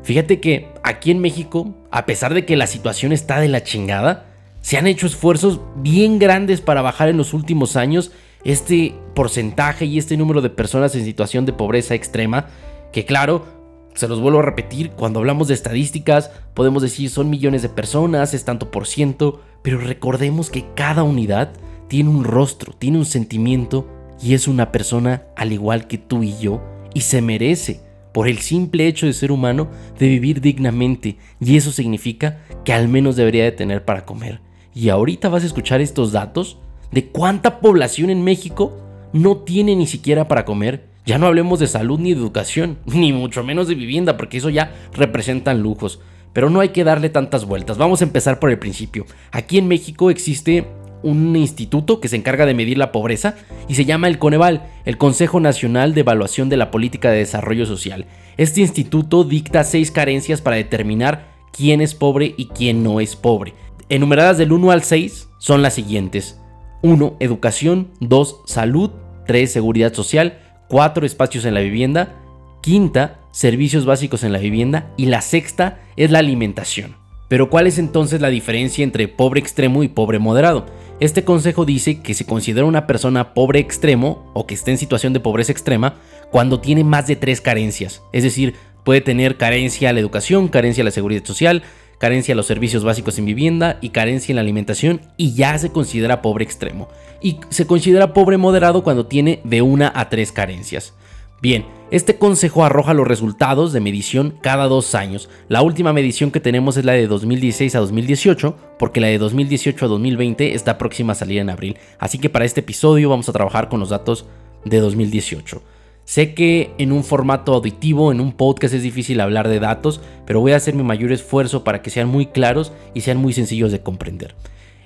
Fíjate 0.04 0.40
que 0.40 0.68
aquí 0.84 1.10
en 1.10 1.19
México, 1.19 1.74
a 1.90 2.06
pesar 2.06 2.34
de 2.34 2.46
que 2.46 2.57
la 2.57 2.68
situación 2.68 3.12
está 3.13 3.40
de 3.40 3.48
la 3.48 3.63
chingada, 3.63 4.25
se 4.62 4.78
han 4.78 4.88
hecho 4.88 5.07
esfuerzos 5.07 5.62
bien 5.78 6.19
grandes 6.19 6.60
para 6.60 6.81
bajar 6.81 7.08
en 7.08 7.18
los 7.18 7.34
últimos 7.34 7.75
años 7.75 8.12
este 8.44 8.94
porcentaje 9.16 9.86
y 9.86 9.98
este 9.98 10.18
número 10.18 10.42
de 10.42 10.50
personas 10.50 10.96
en 10.96 11.06
situación 11.06 11.46
de 11.46 11.54
pobreza 11.54 11.96
extrema, 11.96 12.48
que 12.92 13.06
claro, 13.06 13.46
se 13.95 14.07
los 14.07 14.21
vuelvo 14.21 14.39
a 14.39 14.44
repetir, 14.44 14.92
cuando 14.92 15.19
hablamos 15.19 15.47
de 15.47 15.53
estadísticas 15.53 16.31
podemos 16.53 16.81
decir 16.81 17.09
son 17.09 17.30
millones 17.30 17.62
de 17.62 17.69
personas, 17.69 18.33
es 18.33 18.45
tanto 18.45 18.69
por 18.69 18.88
ciento, 18.88 19.42
pero 19.62 19.80
recordemos 19.80 20.50
que 20.50 20.65
cada 20.75 21.03
unidad 21.03 21.53
tiene 21.88 22.09
un 22.09 22.24
rostro, 22.24 22.74
tiene 22.77 22.97
un 22.97 23.06
sentimiento 23.06 23.88
y 24.21 24.33
es 24.33 24.47
una 24.47 24.71
persona 24.71 25.24
al 25.36 25.51
igual 25.51 25.88
que 25.88 25.97
tú 25.97 26.24
y 26.24 26.38
yo 26.38 26.62
y 26.94 27.01
se 27.01 27.21
merece 27.21 27.81
por 28.13 28.27
el 28.27 28.39
simple 28.39 28.88
hecho 28.88 29.06
de 29.06 29.13
ser 29.13 29.31
humano 29.31 29.68
de 30.00 30.07
vivir 30.07 30.39
dignamente 30.39 31.18
y 31.39 31.57
eso 31.57 31.71
significa 31.71 32.39
que 32.63 32.74
al 32.74 32.88
menos 32.88 33.15
debería 33.15 33.44
de 33.44 33.51
tener 33.51 33.83
para 33.83 34.06
comer. 34.06 34.39
Y 34.74 34.89
ahorita 34.89 35.30
vas 35.30 35.44
a 35.44 35.48
escuchar 35.48 35.81
estos 35.81 36.12
datos 36.12 36.57
de 36.91 37.07
cuánta 37.07 37.59
población 37.59 38.09
en 38.09 38.24
México 38.24 38.77
no 39.13 39.38
tiene 39.38 39.75
ni 39.75 39.88
siquiera 39.88 40.27
para 40.27 40.45
comer. 40.45 40.86
Ya 41.06 41.18
no 41.18 41.28
hablemos 41.28 41.60
de 41.60 41.68
salud 41.68 42.00
ni 42.00 42.13
de 42.13 42.19
educación, 42.19 42.78
ni 42.86 43.13
mucho 43.13 43.44
menos 43.44 43.68
de 43.68 43.75
vivienda, 43.75 44.18
porque 44.18 44.38
eso 44.38 44.50
ya 44.50 44.74
representan 44.94 45.62
lujos. 45.62 46.00
Pero 46.34 46.50
no 46.50 46.60
hay 46.60 46.69
que 46.69 46.84
darle 46.84 47.10
tantas 47.10 47.46
vueltas. 47.46 47.78
Vamos 47.78 48.02
a 48.02 48.06
empezar 48.06 48.40
por 48.40 48.50
el 48.50 48.60
principio. 48.60 49.06
Aquí 49.31 49.57
en 49.57 49.68
México 49.68 50.10
existe 50.10 50.68
un 51.02 51.36
instituto 51.36 52.00
que 52.00 52.07
se 52.07 52.16
encarga 52.16 52.46
de 52.46 52.56
medir 52.56 52.78
la 52.78 52.92
pobreza 52.92 53.36
y 53.68 53.75
se 53.75 53.86
llama 53.86 54.07
el 54.07 54.18
Coneval, 54.18 54.68
el 54.86 54.98
Consejo 54.98 55.40
Nacional 55.40 55.94
de 55.94 56.02
Evaluación 56.02 56.50
de 56.50 56.57
la 56.57 56.72
Política 56.72 57.12
de 57.12 57.19
Desarrollo 57.19 57.66
Social. 57.66 58.06
Este 58.38 58.62
instituto 58.62 59.24
dicta 59.24 59.63
seis 59.63 59.92
carencias 59.92 60.42
para 60.42 60.56
determinar 60.56 61.28
quién 61.54 61.80
es 61.80 61.94
pobre 61.94 62.34
y 62.38 62.48
quién 62.48 62.84
no 62.84 63.00
es 63.00 63.16
pobre 63.16 63.54
enumeradas 63.90 64.38
del 64.38 64.51
1 64.51 64.72
al 64.72 64.84
6 64.84 65.30
son 65.38 65.62
las 65.62 65.74
siguientes. 65.74 66.40
1. 66.81 67.18
Educación. 67.19 67.90
2. 68.00 68.42
Salud. 68.46 68.92
3. 69.28 69.51
Seguridad 69.51 69.94
social. 69.94 70.40
4. 70.69 71.06
Espacios 71.06 71.45
en 71.45 71.53
la 71.53 71.62
vivienda. 71.62 72.13
Quinta, 72.62 73.19
servicios 73.31 73.85
básicos 73.85 74.23
en 74.23 74.33
la 74.33 74.39
vivienda. 74.39 74.91
Y 74.97 75.06
la 75.06 75.21
sexta 75.21 75.79
es 75.95 76.12
la 76.12 76.19
alimentación. 76.19 76.95
Pero 77.27 77.50
¿cuál 77.50 77.67
es 77.67 77.79
entonces 77.79 78.21
la 78.21 78.29
diferencia 78.29 78.83
entre 78.83 79.07
pobre 79.07 79.39
extremo 79.39 79.83
y 79.83 79.88
pobre 79.88 80.19
moderado? 80.19 80.65
Este 81.00 81.23
consejo 81.23 81.65
dice 81.65 82.01
que 82.01 82.13
se 82.13 82.25
considera 82.25 82.65
una 82.65 82.88
persona 82.88 83.33
pobre 83.33 83.59
extremo 83.59 84.31
o 84.33 84.45
que 84.45 84.53
esté 84.53 84.71
en 84.71 84.77
situación 84.77 85.12
de 85.12 85.19
pobreza 85.19 85.51
extrema 85.51 85.95
cuando 86.31 86.62
tiene 86.62 86.83
más 86.83 87.07
de 87.07 87.15
tres 87.15 87.41
carencias. 87.41 88.01
Es 88.13 88.23
decir, 88.23 88.53
puede 88.85 89.01
tener 89.01 89.38
carencia 89.38 89.89
a 89.89 89.94
la 89.94 90.00
educación, 90.00 90.47
carencia 90.47 90.83
a 90.83 90.85
la 90.85 90.91
seguridad 90.91 91.25
social, 91.25 91.63
carencia 92.00 92.33
en 92.33 92.38
los 92.38 92.45
servicios 92.45 92.84
básicos 92.84 93.17
en 93.17 93.25
vivienda 93.25 93.77
y 93.81 93.89
carencia 93.89 94.31
en 94.31 94.38
la 94.38 94.41
alimentación 94.41 95.01
y 95.17 95.34
ya 95.34 95.58
se 95.58 95.72
considera 95.72 96.22
pobre 96.22 96.43
extremo. 96.43 96.88
Y 97.22 97.39
se 97.50 97.65
considera 97.65 98.13
pobre 98.13 98.38
moderado 98.38 98.84
cuando 98.84 99.05
tiene 99.05 99.41
de 99.43 99.62
una 99.62 99.91
a 99.96 100.10
tres 100.10 100.31
carencias. 100.31 100.93
Bien, 101.41 101.65
este 101.91 102.17
consejo 102.17 102.65
arroja 102.65 102.93
los 102.93 103.08
resultados 103.08 103.72
de 103.72 103.79
medición 103.79 104.36
cada 104.41 104.65
dos 104.65 104.96
años. 104.96 105.29
La 105.48 105.62
última 105.62 105.93
medición 105.93 106.31
que 106.31 106.39
tenemos 106.39 106.77
es 106.77 106.86
la 106.86 106.93
de 106.93 107.08
2016 107.08 107.75
a 107.75 107.79
2018, 107.79 108.55
porque 108.79 109.01
la 109.01 109.08
de 109.08 109.17
2018 109.17 109.86
a 109.86 109.89
2020 109.89 110.55
está 110.55 110.77
próxima 110.77 111.12
a 111.12 111.15
salir 111.15 111.39
en 111.39 111.50
abril. 111.50 111.77
Así 112.00 112.17
que 112.17 112.29
para 112.29 112.46
este 112.46 112.62
episodio 112.62 113.10
vamos 113.10 113.29
a 113.29 113.34
trabajar 113.34 113.70
con 113.70 113.79
los 113.79 113.89
datos 113.89 114.25
de 114.63 114.79
2018. 114.79 115.62
Sé 116.05 116.35
que 116.35 116.71
en 116.77 116.91
un 116.91 117.03
formato 117.03 117.55
auditivo, 117.55 118.12
en 118.12 118.21
un 118.21 118.31
podcast 118.31 118.75
es 118.75 118.83
difícil 118.83 119.19
hablar 119.19 119.50
de 119.50 119.59
datos, 119.59 120.01
pero 120.27 120.39
voy 120.39 120.51
a 120.51 120.57
hacer 120.57 120.75
mi 120.75 120.83
mayor 120.83 121.12
esfuerzo 121.12 121.63
para 121.63 121.81
que 121.81 121.89
sean 121.89 122.07
muy 122.07 122.27
claros 122.27 122.71
y 122.93 123.01
sean 123.01 123.17
muy 123.17 123.33
sencillos 123.33 123.71
de 123.71 123.81
comprender. 123.81 124.35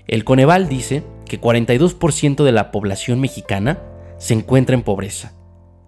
El 0.07 0.23
Coneval 0.23 0.69
dice 0.69 1.03
que 1.25 1.39
42% 1.39 2.43
de 2.43 2.51
la 2.53 2.71
población 2.71 3.19
mexicana 3.19 3.79
se 4.17 4.33
encuentra 4.33 4.75
en 4.75 4.81
pobreza. 4.81 5.33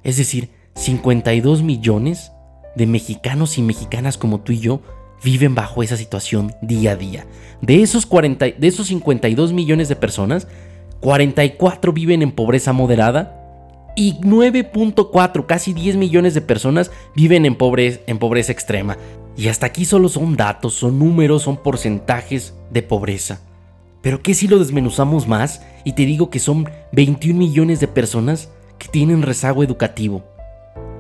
Es 0.04 0.18
decir, 0.18 0.50
52 0.76 1.64
millones 1.64 2.34
de 2.76 2.86
mexicanos 2.86 3.58
y 3.58 3.62
mexicanas 3.62 4.18
como 4.18 4.42
tú 4.42 4.52
y 4.52 4.60
yo 4.60 4.82
viven 5.24 5.56
bajo 5.56 5.82
esa 5.82 5.96
situación 5.96 6.54
día 6.62 6.92
a 6.92 6.96
día. 6.98 7.26
De 7.62 7.82
esos, 7.82 8.06
40, 8.06 8.46
de 8.46 8.68
esos 8.68 8.88
52 8.88 9.54
millones 9.54 9.88
de 9.88 9.96
personas, 9.96 10.48
44 11.00 11.94
viven 11.94 12.22
en 12.22 12.32
pobreza 12.32 12.74
moderada 12.74 13.41
y 13.96 14.16
9.4, 14.22 15.46
casi 15.46 15.74
10 15.74 15.96
millones 15.98 16.34
de 16.34 16.42
personas 16.42 16.92
viven 17.16 17.46
en 17.46 17.56
pobreza, 17.56 18.00
en 18.08 18.18
pobreza 18.18 18.52
extrema. 18.52 18.98
Y 19.38 19.48
hasta 19.48 19.66
aquí 19.66 19.86
solo 19.86 20.10
son 20.10 20.36
datos, 20.36 20.74
son 20.74 21.00
números, 21.00 21.44
son 21.44 21.58
porcentajes 21.58 22.54
de 22.70 22.82
pobreza. 22.82 23.42
Pero 24.02 24.22
¿qué 24.22 24.34
si 24.34 24.48
lo 24.48 24.60
desmenuzamos 24.60 25.28
más 25.28 25.62
y 25.84 25.94
te 25.94 26.06
digo 26.06 26.30
que 26.30 26.40
son 26.40 26.70
21 26.92 27.38
millones 27.38 27.80
de 27.80 27.88
personas 27.88 28.50
que 28.78 28.88
tienen 28.88 29.22
rezago 29.22 29.64
educativo? 29.64 30.24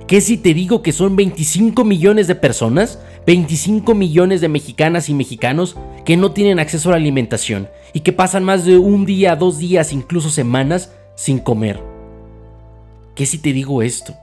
¿Qué 0.07 0.21
si 0.21 0.37
te 0.37 0.53
digo 0.53 0.81
que 0.81 0.91
son 0.91 1.15
25 1.15 1.85
millones 1.85 2.27
de 2.27 2.35
personas, 2.35 2.99
25 3.25 3.95
millones 3.95 4.41
de 4.41 4.49
mexicanas 4.49 5.07
y 5.09 5.13
mexicanos 5.13 5.77
que 6.03 6.17
no 6.17 6.31
tienen 6.31 6.59
acceso 6.59 6.89
a 6.89 6.91
la 6.91 6.97
alimentación 6.97 7.69
y 7.93 8.01
que 8.01 8.11
pasan 8.11 8.43
más 8.43 8.65
de 8.65 8.77
un 8.77 9.05
día, 9.05 9.35
dos 9.35 9.57
días, 9.57 9.93
incluso 9.93 10.29
semanas 10.29 10.91
sin 11.15 11.39
comer? 11.39 11.90
¿Qué 13.15 13.25
si 13.25 13.37
te 13.37 13.53
digo 13.53 13.81
esto? 13.81 14.15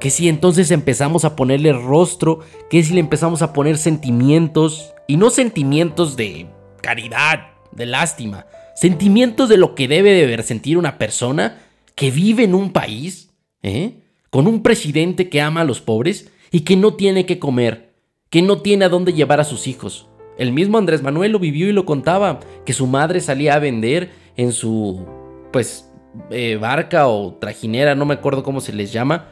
¿Qué 0.00 0.10
si 0.10 0.28
entonces 0.28 0.70
empezamos 0.70 1.24
a 1.24 1.36
ponerle 1.36 1.72
rostro? 1.72 2.40
¿Qué 2.68 2.82
si 2.82 2.94
le 2.94 3.00
empezamos 3.00 3.42
a 3.42 3.52
poner 3.52 3.78
sentimientos 3.78 4.92
Y 5.06 5.16
no 5.16 5.30
sentimientos 5.30 6.16
de 6.16 6.48
caridad, 6.82 7.48
de 7.72 7.86
lástima, 7.86 8.46
sentimientos 8.74 9.48
de 9.48 9.56
lo 9.56 9.74
que 9.74 9.88
debe 9.88 10.12
de 10.12 10.42
sentir 10.42 10.78
una 10.78 10.98
persona 10.98 11.58
que 11.94 12.10
vive 12.10 12.44
en 12.44 12.54
un 12.54 12.72
país, 12.72 13.30
¿eh? 13.62 14.02
con 14.30 14.46
un 14.46 14.62
presidente 14.62 15.28
que 15.28 15.40
ama 15.40 15.62
a 15.62 15.64
los 15.64 15.80
pobres 15.80 16.30
y 16.50 16.60
que 16.60 16.76
no 16.76 16.94
tiene 16.94 17.26
que 17.26 17.38
comer, 17.38 17.94
que 18.30 18.42
no 18.42 18.60
tiene 18.60 18.84
a 18.84 18.88
dónde 18.88 19.14
llevar 19.14 19.40
a 19.40 19.44
sus 19.44 19.66
hijos. 19.66 20.08
El 20.38 20.52
mismo 20.52 20.76
Andrés 20.76 21.02
Manuel 21.02 21.32
lo 21.32 21.38
vivió 21.38 21.68
y 21.68 21.72
lo 21.72 21.86
contaba, 21.86 22.40
que 22.64 22.74
su 22.74 22.86
madre 22.86 23.20
salía 23.20 23.54
a 23.54 23.58
vender 23.58 24.10
en 24.36 24.52
su, 24.52 25.06
pues, 25.52 25.90
eh, 26.30 26.56
barca 26.60 27.08
o 27.08 27.34
trajinera, 27.34 27.94
no 27.94 28.04
me 28.06 28.14
acuerdo 28.14 28.42
cómo 28.42 28.60
se 28.60 28.72
les 28.72 28.92
llama, 28.92 29.28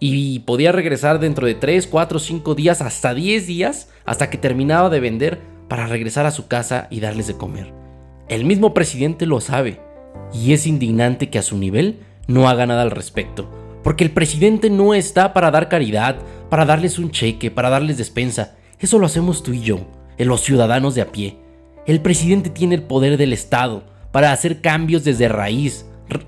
y 0.00 0.40
podía 0.40 0.72
regresar 0.72 1.18
dentro 1.18 1.46
de 1.46 1.54
3, 1.54 1.86
4, 1.86 2.18
5 2.18 2.54
días, 2.54 2.80
hasta 2.80 3.14
10 3.14 3.46
días, 3.46 3.90
hasta 4.04 4.30
que 4.30 4.38
terminaba 4.38 4.90
de 4.90 5.00
vender 5.00 5.40
para 5.68 5.86
regresar 5.86 6.26
a 6.26 6.30
su 6.30 6.46
casa 6.46 6.88
y 6.90 7.00
darles 7.00 7.26
de 7.26 7.36
comer. 7.36 7.72
El 8.28 8.44
mismo 8.44 8.74
presidente 8.74 9.26
lo 9.26 9.40
sabe, 9.40 9.80
y 10.32 10.52
es 10.52 10.66
indignante 10.66 11.30
que 11.30 11.38
a 11.38 11.42
su 11.42 11.56
nivel 11.56 12.00
no 12.26 12.48
haga 12.48 12.66
nada 12.66 12.82
al 12.82 12.90
respecto, 12.90 13.50
porque 13.82 14.04
el 14.04 14.10
presidente 14.10 14.70
no 14.70 14.94
está 14.94 15.32
para 15.32 15.50
dar 15.50 15.68
caridad, 15.68 16.16
para 16.50 16.64
darles 16.64 16.98
un 16.98 17.10
cheque, 17.10 17.50
para 17.50 17.70
darles 17.70 17.98
despensa, 17.98 18.56
eso 18.78 18.98
lo 18.98 19.06
hacemos 19.06 19.42
tú 19.42 19.52
y 19.52 19.60
yo, 19.60 19.80
los 20.18 20.42
ciudadanos 20.42 20.94
de 20.94 21.02
a 21.02 21.12
pie. 21.12 21.38
El 21.86 22.00
presidente 22.00 22.50
tiene 22.50 22.74
el 22.74 22.82
poder 22.82 23.16
del 23.16 23.32
Estado 23.32 23.84
para 24.12 24.32
hacer 24.32 24.60
cambios 24.60 25.04
desde 25.04 25.28
raíz, 25.28 25.86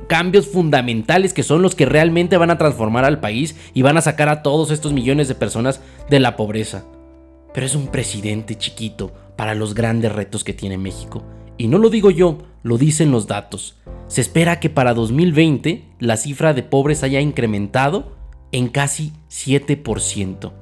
cambios 0.08 0.46
fundamentales 0.46 1.32
que 1.34 1.42
son 1.42 1.62
los 1.62 1.74
que 1.74 1.86
realmente 1.86 2.36
van 2.36 2.50
a 2.50 2.58
transformar 2.58 3.04
al 3.04 3.20
país 3.20 3.56
y 3.74 3.82
van 3.82 3.96
a 3.96 4.02
sacar 4.02 4.28
a 4.28 4.42
todos 4.42 4.70
estos 4.70 4.92
millones 4.92 5.28
de 5.28 5.34
personas 5.34 5.80
de 6.08 6.20
la 6.20 6.36
pobreza. 6.36 6.84
Pero 7.52 7.66
es 7.66 7.74
un 7.74 7.88
presidente 7.88 8.56
chiquito 8.56 9.12
para 9.36 9.54
los 9.54 9.74
grandes 9.74 10.12
retos 10.12 10.44
que 10.44 10.54
tiene 10.54 10.78
México. 10.78 11.24
Y 11.58 11.68
no 11.68 11.78
lo 11.78 11.90
digo 11.90 12.10
yo, 12.10 12.38
lo 12.62 12.78
dicen 12.78 13.10
los 13.10 13.26
datos. 13.26 13.76
Se 14.08 14.20
espera 14.20 14.60
que 14.60 14.70
para 14.70 14.94
2020 14.94 15.84
la 15.98 16.16
cifra 16.16 16.54
de 16.54 16.62
pobres 16.62 17.02
haya 17.02 17.20
incrementado 17.20 18.16
en 18.52 18.68
casi 18.68 19.12
7%. 19.30 20.52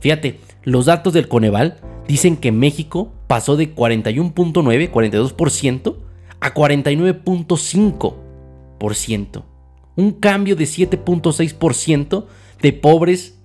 Fíjate, 0.00 0.40
los 0.62 0.86
datos 0.86 1.12
del 1.12 1.28
Coneval 1.28 1.78
dicen 2.06 2.36
que 2.36 2.52
México 2.52 3.12
pasó 3.26 3.56
de 3.56 3.74
41.9, 3.74 4.90
42% 4.90 5.96
a 6.40 6.54
49.5%. 6.54 8.21
Un 9.96 10.12
cambio 10.12 10.56
de 10.56 10.64
7.6% 10.64 12.26
de 12.60 12.72
pobres 12.72 13.38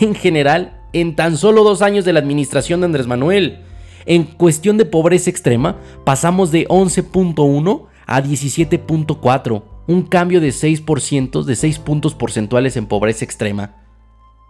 en 0.00 0.14
general 0.14 0.80
en 0.92 1.16
tan 1.16 1.36
solo 1.36 1.64
dos 1.64 1.82
años 1.82 2.04
de 2.04 2.12
la 2.12 2.20
administración 2.20 2.80
de 2.80 2.86
Andrés 2.86 3.06
Manuel. 3.06 3.60
En 4.06 4.24
cuestión 4.24 4.78
de 4.78 4.84
pobreza 4.84 5.30
extrema, 5.30 5.76
pasamos 6.04 6.50
de 6.50 6.66
11.1 6.68 7.86
a 8.06 8.22
17.4, 8.22 9.62
un 9.86 10.02
cambio 10.02 10.40
de 10.40 10.48
6%, 10.48 11.42
de 11.42 11.56
6 11.56 11.78
puntos 11.80 12.14
porcentuales 12.14 12.76
en 12.76 12.86
pobreza 12.86 13.24
extrema. 13.24 13.76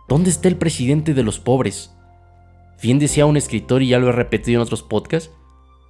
¿Dónde 0.08 0.30
está 0.30 0.48
el 0.48 0.56
presidente 0.56 1.12
de 1.12 1.24
los 1.24 1.40
pobres? 1.40 1.92
Bien 2.80 3.00
decía 3.00 3.26
un 3.26 3.36
escritor, 3.36 3.82
y 3.82 3.88
ya 3.88 3.98
lo 3.98 4.08
he 4.08 4.12
repetido 4.12 4.60
en 4.60 4.62
otros 4.62 4.84
podcasts, 4.84 5.32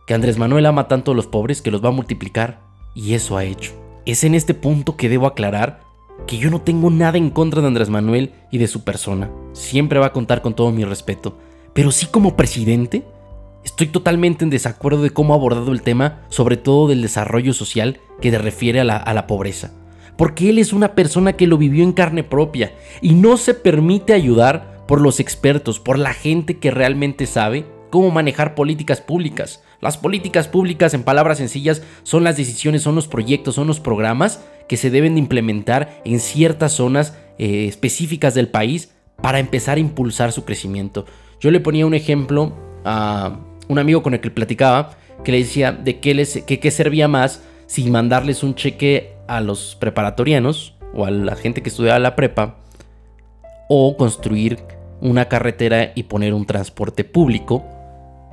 que 0.07 0.15
Andrés 0.15 0.39
Manuel 0.39 0.65
ama 0.65 0.89
tanto 0.89 1.13
a 1.13 1.15
los 1.15 1.27
pobres 1.27 1.61
que 1.61 1.71
los 1.71 1.85
va 1.85 1.91
a 1.91 1.93
multiplicar, 1.93 2.61
y 2.95 3.13
eso 3.13 3.37
ha 3.37 3.45
hecho. 3.45 3.88
Es 4.09 4.25
en 4.25 4.35
este 4.35 4.55
punto 4.55 4.97
que 4.97 5.11
debo 5.11 5.27
aclarar 5.27 5.81
que 6.27 6.39
yo 6.39 6.49
no 6.49 6.63
tengo 6.63 6.89
nada 6.89 7.19
en 7.19 7.29
contra 7.29 7.61
de 7.61 7.67
Andrés 7.67 7.91
Manuel 7.91 8.33
y 8.51 8.57
de 8.57 8.67
su 8.67 8.83
persona. 8.83 9.31
Siempre 9.53 9.99
va 9.99 10.07
a 10.07 10.13
contar 10.15 10.41
con 10.41 10.55
todo 10.55 10.73
mi 10.73 10.83
respeto. 10.83 11.37
Pero 11.75 11.93
sí 11.93 12.07
como 12.07 12.35
presidente, 12.35 13.05
estoy 13.65 13.89
totalmente 13.89 14.45
en 14.45 14.51
desacuerdo 14.51 15.03
de 15.03 15.11
cómo 15.11 15.35
ha 15.35 15.37
abordado 15.37 15.73
el 15.73 15.83
tema, 15.83 16.23
sobre 16.31 16.57
todo 16.57 16.89
del 16.89 17.03
desarrollo 17.03 17.53
social 17.53 18.01
que 18.23 18.31
se 18.31 18.39
refiere 18.39 18.81
a 18.81 18.85
la, 18.85 18.97
a 18.97 19.13
la 19.13 19.27
pobreza. 19.27 19.75
Porque 20.17 20.49
él 20.49 20.59
es 20.59 20.73
una 20.73 20.95
persona 20.95 21.35
que 21.35 21.47
lo 21.47 21.59
vivió 21.59 21.85
en 21.85 21.93
carne 21.93 22.25
propia 22.25 22.73
y 23.03 23.13
no 23.13 23.37
se 23.37 23.53
permite 23.53 24.15
ayudar 24.15 24.87
por 24.89 25.03
los 25.03 25.21
expertos, 25.21 25.81
por 25.81 25.99
la 25.99 26.15
gente 26.15 26.57
que 26.57 26.71
realmente 26.71 27.27
sabe 27.27 27.67
cómo 27.91 28.11
manejar 28.11 28.55
políticas 28.55 29.03
públicas. 29.03 29.63
Las 29.81 29.97
políticas 29.97 30.49
públicas, 30.49 30.93
en 30.95 31.05
palabras 31.05 31.39
sencillas, 31.39 31.83
son 32.03 32.25
las 32.25 32.37
decisiones, 32.37 32.83
son 32.83 32.95
los 32.95 33.07
proyectos, 33.07 33.55
son 33.55 33.69
los 33.69 33.79
programas 33.79 34.41
que 34.69 34.77
se 34.77 34.91
deben 34.91 35.15
de 35.15 35.21
implementar 35.21 36.01
en 36.05 36.19
ciertas 36.19 36.73
zonas 36.73 37.17
eh, 37.39 37.67
específicas 37.69 38.35
del 38.35 38.49
país 38.49 38.93
para 39.23 39.39
empezar 39.39 39.77
a 39.77 39.81
impulsar 39.81 40.33
su 40.33 40.45
crecimiento. 40.45 41.07
Yo 41.41 41.51
le 41.51 41.61
ponía 41.61 41.87
un 41.87 41.95
ejemplo 41.95 42.53
a 42.85 43.39
un 43.69 43.79
amigo 43.79 44.03
con 44.03 44.15
el 44.15 44.21
que 44.21 44.31
platicaba, 44.31 44.97
que 45.25 45.33
le 45.33 45.39
decía 45.39 45.73
de 45.73 46.01
qué, 46.01 46.15
les, 46.15 46.45
servía 46.71 47.09
más 47.09 47.43
si 47.67 47.91
mandarles 47.91 48.43
un 48.43 48.55
cheque 48.55 49.15
a 49.29 49.41
los 49.41 49.77
preparatorianos 49.79 50.75
o 50.95 51.05
a 51.05 51.11
la 51.11 51.37
gente 51.37 51.63
que 51.63 51.69
estudiaba 51.69 51.99
la 51.99 52.17
prepa 52.17 52.57
o 53.69 53.97
construir 53.97 54.59
una 55.01 55.27
carretera 55.27 55.93
y 55.95 56.05
poner 56.05 56.35
un 56.35 56.47
transporte 56.47 57.05
público 57.05 57.65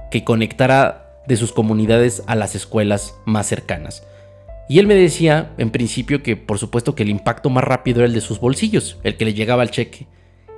que 0.10 0.24
conectara 0.24 1.05
de 1.28 1.38
sus 1.38 1.52
comunidades 1.52 2.24
a 2.28 2.36
las 2.36 2.56
escuelas 2.56 3.16
más 3.26 3.48
cercanas. 3.48 4.04
Y 4.68 4.80
él 4.80 4.88
me 4.88 4.96
decía, 4.96 5.52
en 5.58 5.70
principio, 5.70 6.24
que 6.24 6.36
por 6.36 6.58
supuesto 6.58 6.96
que 6.96 7.04
el 7.04 7.10
impacto 7.10 7.50
más 7.50 7.64
rápido 7.64 8.00
era 8.00 8.08
el 8.08 8.14
de 8.14 8.22
sus 8.22 8.40
bolsillos, 8.40 8.98
el 9.04 9.16
que 9.16 9.26
le 9.26 9.34
llegaba 9.34 9.62
al 9.62 9.72
cheque. 9.72 10.08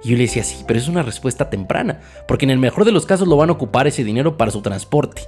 Y 0.04 0.10
yo 0.10 0.16
le 0.16 0.24
decía, 0.24 0.44
sí, 0.44 0.64
pero 0.66 0.80
es 0.80 0.88
una 0.88 1.04
respuesta 1.04 1.50
temprana, 1.50 2.02
porque 2.28 2.46
en 2.46 2.52
el 2.52 2.60
mejor 2.60 2.86
de 2.86 2.92
los 2.92 3.06
casos 3.06 3.28
lo 3.28 3.36
van 3.36 3.50
a 3.50 3.54
ocupar 3.54 3.88
ese 3.88 4.04
dinero 4.04 4.38
para 4.38 4.52
su 4.52 4.62
transporte. 4.62 5.24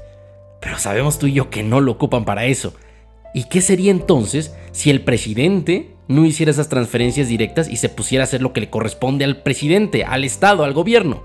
Pero 0.62 0.78
sabemos 0.78 1.20
tú 1.20 1.28
y 1.28 1.34
yo 1.34 1.50
que 1.50 1.64
no 1.64 1.82
lo 1.82 1.92
ocupan 1.92 2.26
para 2.26 2.46
eso. 2.46 2.74
¿Y 3.34 3.46
qué 3.46 3.62
sería 3.62 3.92
entonces 3.92 4.56
si 4.72 4.90
el 4.90 5.02
presidente 5.02 5.96
no 6.08 6.26
hiciera 6.26 6.52
esas 6.52 6.70
transferencias 6.70 7.28
directas 7.28 7.70
y 7.70 7.76
se 7.78 7.90
pusiera 7.90 8.24
a 8.24 8.26
hacer 8.26 8.42
lo 8.42 8.54
que 8.54 8.62
le 8.62 8.70
corresponde 8.70 9.26
al 9.26 9.44
presidente, 9.44 10.04
al 10.04 10.24
Estado, 10.24 10.64
al 10.64 10.74
gobierno? 10.74 11.24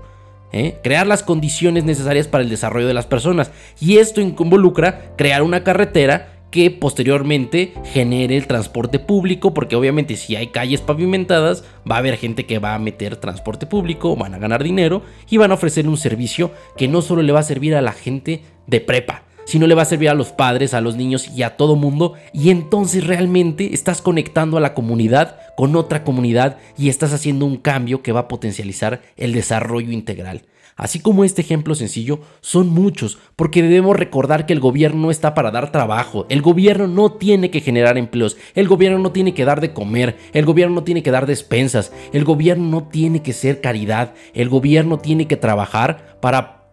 ¿Eh? 0.55 0.79
crear 0.81 1.05
las 1.05 1.21
condiciones 1.21 1.83
necesarias 1.83 2.27
para 2.27 2.43
el 2.43 2.49
desarrollo 2.49 2.87
de 2.87 2.93
las 2.93 3.05
personas. 3.05 3.51
Y 3.79 3.97
esto 3.97 4.21
involucra 4.21 5.13
crear 5.17 5.43
una 5.43 5.63
carretera 5.63 6.31
que 6.49 6.71
posteriormente 6.71 7.73
genere 7.91 8.37
el 8.37 8.47
transporte 8.47 8.97
público, 8.97 9.53
porque 9.53 9.75
obviamente 9.75 10.15
si 10.15 10.37
hay 10.37 10.47
calles 10.47 10.79
pavimentadas, 10.79 11.65
va 11.89 11.95
a 11.95 11.99
haber 11.99 12.15
gente 12.15 12.45
que 12.45 12.59
va 12.59 12.75
a 12.75 12.79
meter 12.79 13.17
transporte 13.17 13.65
público, 13.65 14.15
van 14.15 14.33
a 14.33 14.37
ganar 14.37 14.63
dinero 14.63 15.01
y 15.29 15.35
van 15.35 15.51
a 15.51 15.55
ofrecer 15.55 15.85
un 15.85 15.97
servicio 15.97 16.51
que 16.77 16.87
no 16.87 17.01
solo 17.01 17.23
le 17.23 17.33
va 17.33 17.41
a 17.41 17.43
servir 17.43 17.75
a 17.75 17.81
la 17.81 17.91
gente 17.91 18.41
de 18.67 18.79
prepa, 18.79 19.24
sino 19.45 19.67
le 19.67 19.75
va 19.75 19.83
a 19.83 19.85
servir 19.85 20.09
a 20.09 20.13
los 20.13 20.31
padres, 20.31 20.73
a 20.73 20.81
los 20.81 20.95
niños 20.95 21.29
y 21.35 21.43
a 21.43 21.57
todo 21.57 21.75
mundo. 21.75 22.13
Y 22.33 22.49
entonces 22.49 23.05
realmente 23.05 23.73
estás 23.73 24.01
conectando 24.01 24.57
a 24.57 24.61
la 24.61 24.73
comunidad 24.73 25.37
con 25.55 25.75
otra 25.75 26.03
comunidad 26.03 26.57
y 26.77 26.89
estás 26.89 27.13
haciendo 27.13 27.45
un 27.45 27.57
cambio 27.57 28.01
que 28.01 28.11
va 28.11 28.21
a 28.21 28.27
potencializar 28.27 29.01
el 29.17 29.33
desarrollo 29.33 29.91
integral. 29.91 30.43
Así 30.77 30.99
como 30.99 31.23
este 31.23 31.41
ejemplo 31.41 31.73
sencillo, 31.73 32.19
son 32.41 32.67
muchos, 32.67 33.17
porque 33.37 33.61
debemos 33.61 33.95
recordar 33.95 34.45
que 34.45 34.51
el 34.51 34.59
gobierno 34.59 35.03
no 35.03 35.11
está 35.11 35.33
para 35.33 35.49
dar 35.49 35.71
trabajo, 35.71 36.25
el 36.27 36.41
gobierno 36.41 36.87
no 36.87 37.13
tiene 37.13 37.49
que 37.49 37.61
generar 37.61 37.97
empleos, 37.97 38.35
el 38.55 38.67
gobierno 38.67 38.99
no 38.99 39.13
tiene 39.13 39.33
que 39.33 39.45
dar 39.45 39.61
de 39.61 39.71
comer, 39.71 40.17
el 40.33 40.43
gobierno 40.43 40.75
no 40.75 40.83
tiene 40.83 41.01
que 41.01 41.11
dar 41.11 41.27
despensas, 41.27 41.93
el 42.11 42.25
gobierno 42.25 42.65
no 42.65 42.89
tiene 42.89 43.21
que 43.21 43.31
ser 43.31 43.61
caridad, 43.61 44.15
el 44.33 44.49
gobierno 44.49 44.99
tiene 44.99 45.27
que 45.27 45.37
trabajar 45.37 46.17
para 46.19 46.64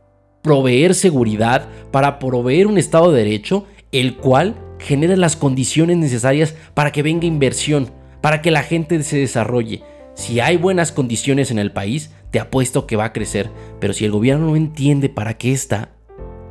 proveer 0.43 0.95
seguridad, 0.95 1.69
para 1.91 2.19
proveer 2.19 2.67
un 2.67 2.79
Estado 2.79 3.13
de 3.13 3.25
Derecho, 3.25 3.67
el 3.93 4.17
cual 4.17 4.57
genera 4.79 5.17
las 5.17 5.37
condiciones 5.37 5.97
necesarias 5.97 6.55
para 6.75 6.93
que 6.93 7.03
venga 7.03 7.27
inversión, 7.27 7.91
para 8.21 8.43
que 8.43 8.51
la 8.51 8.63
gente 8.63 9.03
se 9.03 9.19
desarrolle. 9.19 9.83
Si 10.15 10.41
hay 10.41 10.57
buenas 10.57 10.93
condiciones 10.93 11.51
en 11.51 11.59
el 11.59 11.73
país, 11.73 12.11
te 12.31 12.41
apuesto 12.41 12.87
que 12.87 12.97
va 12.97 13.07
a 13.07 13.13
crecer, 13.13 13.51
pero 13.81 13.93
si 13.93 14.05
el 14.05 14.11
gobierno 14.11 14.47
no 14.47 14.57
entiende 14.57 15.09
para 15.09 15.35
qué 15.39 15.53
está, 15.53 15.91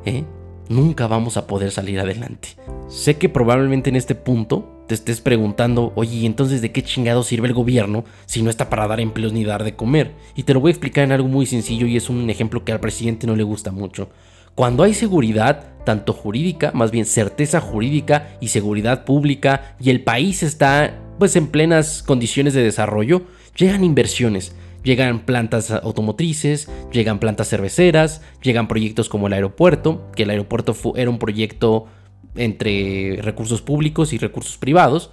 ¿eh? 0.05 0.24
nunca 0.69 1.07
vamos 1.07 1.38
a 1.38 1.48
poder 1.48 1.71
salir 1.71 2.00
adelante. 2.00 2.50
Sé 2.88 3.17
que 3.17 3.29
probablemente 3.29 3.89
en 3.89 3.95
este 3.95 4.15
punto 4.15 4.71
te 4.88 4.96
estés 4.96 5.22
preguntando, 5.22 5.94
oye, 5.96 6.26
entonces 6.26 6.62
de 6.62 6.72
qué 6.72 6.84
chingado 6.84 7.24
sirve 7.24 7.48
el 7.48 7.54
gobierno 7.54 8.04
si 8.26 8.42
no 8.42 8.50
está 8.50 8.70
para 8.70 8.88
dar 8.88 9.00
empleos 9.00 9.34
ni 9.34 9.44
dar 9.44 9.64
de 9.64 9.76
comer? 9.76 10.16
Y 10.36 10.44
te 10.44 10.54
lo 10.54 10.60
voy 10.60 10.70
a 10.70 10.74
explicar 10.74 11.04
en 11.04 11.12
algo 11.12 11.28
muy 11.28 11.46
sencillo 11.46 11.88
y 11.88 11.98
es 11.98 12.10
un 12.10 12.30
ejemplo 12.30 12.66
que 12.66 12.72
al 12.72 12.80
presidente 12.80 13.28
no 13.28 13.36
le 13.36 13.44
gusta 13.44 13.72
mucho. 13.72 14.10
Cuando 14.56 14.84
hay 14.84 14.94
seguridad, 14.94 15.64
tanto 15.86 16.14
jurídica, 16.14 16.72
más 16.74 16.92
bien 16.92 17.06
certeza 17.06 17.62
jurídica 17.62 18.38
y 18.42 18.50
seguridad 18.50 19.06
pública, 19.06 19.76
y 19.80 19.90
el 19.90 20.04
país 20.04 20.44
está 20.44 21.00
pues 21.18 21.36
en 21.36 21.48
plenas 21.48 22.04
condiciones 22.04 22.54
de 22.54 22.64
desarrollo, 22.64 23.24
llegan 23.56 23.84
inversiones, 23.84 24.54
llegan 24.84 25.20
plantas 25.20 25.72
automotrices, 25.72 26.68
llegan 26.92 27.20
plantas 27.20 27.50
cerveceras, 27.50 28.22
llegan 28.42 28.68
proyectos 28.68 29.08
como 29.08 29.28
el 29.28 29.34
aeropuerto, 29.34 30.10
que 30.16 30.24
el 30.24 30.32
aeropuerto 30.32 30.76
era 30.96 31.10
un 31.10 31.20
proyecto 31.20 31.88
entre 32.36 33.20
recursos 33.22 33.62
públicos 33.62 34.14
y 34.14 34.18
recursos 34.18 34.58
privados, 34.58 35.12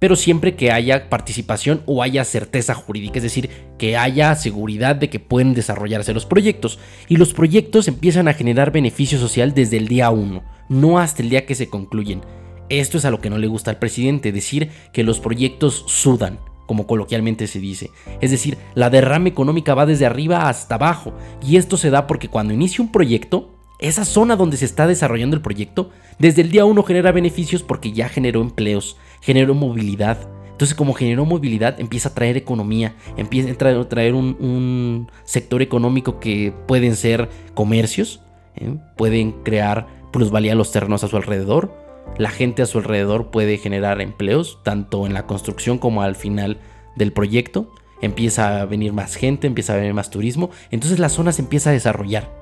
pero 0.00 0.16
siempre 0.16 0.56
que 0.56 0.72
haya 0.72 1.10
participación 1.10 1.82
o 1.86 2.02
haya 2.02 2.24
certeza 2.24 2.74
jurídica, 2.74 3.18
es 3.18 3.22
decir, 3.22 3.50
que 3.78 3.98
haya 3.98 4.34
seguridad 4.34 4.96
de 4.96 5.10
que 5.10 5.20
pueden 5.20 5.52
desarrollarse 5.52 6.14
los 6.14 6.24
proyectos. 6.24 6.78
Y 7.06 7.18
los 7.18 7.34
proyectos 7.34 7.86
empiezan 7.86 8.26
a 8.26 8.32
generar 8.32 8.72
beneficio 8.72 9.18
social 9.18 9.52
desde 9.54 9.76
el 9.76 9.88
día 9.88 10.10
1, 10.10 10.42
no 10.70 10.98
hasta 10.98 11.22
el 11.22 11.28
día 11.28 11.44
que 11.44 11.54
se 11.54 11.68
concluyen. 11.68 12.22
Esto 12.70 12.96
es 12.96 13.04
a 13.04 13.10
lo 13.10 13.20
que 13.20 13.28
no 13.28 13.36
le 13.36 13.46
gusta 13.46 13.70
al 13.70 13.78
presidente, 13.78 14.32
decir 14.32 14.70
que 14.92 15.04
los 15.04 15.20
proyectos 15.20 15.84
sudan, 15.86 16.38
como 16.66 16.86
coloquialmente 16.86 17.46
se 17.46 17.60
dice. 17.60 17.90
Es 18.22 18.30
decir, 18.30 18.56
la 18.74 18.88
derrama 18.88 19.28
económica 19.28 19.74
va 19.74 19.84
desde 19.84 20.06
arriba 20.06 20.48
hasta 20.48 20.76
abajo, 20.76 21.12
y 21.46 21.56
esto 21.56 21.76
se 21.76 21.90
da 21.90 22.06
porque 22.06 22.28
cuando 22.28 22.54
inicia 22.54 22.82
un 22.82 22.90
proyecto, 22.90 23.59
esa 23.80 24.04
zona 24.04 24.36
donde 24.36 24.56
se 24.56 24.66
está 24.66 24.86
desarrollando 24.86 25.36
el 25.36 25.42
proyecto, 25.42 25.90
desde 26.18 26.42
el 26.42 26.50
día 26.50 26.64
1 26.64 26.82
genera 26.82 27.12
beneficios 27.12 27.62
porque 27.62 27.92
ya 27.92 28.08
generó 28.08 28.42
empleos, 28.42 28.96
generó 29.20 29.54
movilidad. 29.54 30.18
Entonces, 30.50 30.76
como 30.76 30.92
generó 30.92 31.24
movilidad, 31.24 31.80
empieza 31.80 32.10
a 32.10 32.14
traer 32.14 32.36
economía, 32.36 32.94
empieza 33.16 33.50
a 33.50 33.88
traer, 33.88 34.14
un, 34.14 35.10
sector 35.24 35.62
económico 35.62 36.20
que 36.20 36.52
pueden 36.66 36.96
ser 36.96 37.30
comercios, 37.54 38.20
¿eh? 38.56 38.76
pueden 38.96 39.32
crear 39.42 39.86
plusvalía 40.12 40.52
a 40.52 40.56
los 40.56 40.72
terrenos 40.72 41.02
a 41.02 41.08
su 41.08 41.16
alrededor. 41.16 41.74
La 42.18 42.30
gente 42.30 42.60
a 42.60 42.66
su 42.66 42.78
alrededor 42.78 43.30
puede 43.30 43.56
generar 43.56 44.02
empleos, 44.02 44.58
tanto 44.62 45.06
en 45.06 45.14
la 45.14 45.26
construcción 45.26 45.78
como 45.78 46.02
al 46.02 46.16
final 46.16 46.58
del 46.96 47.12
proyecto. 47.12 47.72
Empieza 48.02 48.60
a 48.60 48.66
venir 48.66 48.92
más 48.92 49.14
gente, 49.14 49.46
empieza 49.46 49.72
a 49.72 49.76
venir 49.76 49.94
más 49.94 50.10
turismo. 50.10 50.50
Entonces 50.70 50.98
la 50.98 51.08
zona 51.08 51.32
se 51.32 51.40
empieza 51.40 51.70
a 51.70 51.72
desarrollar. 51.72 52.39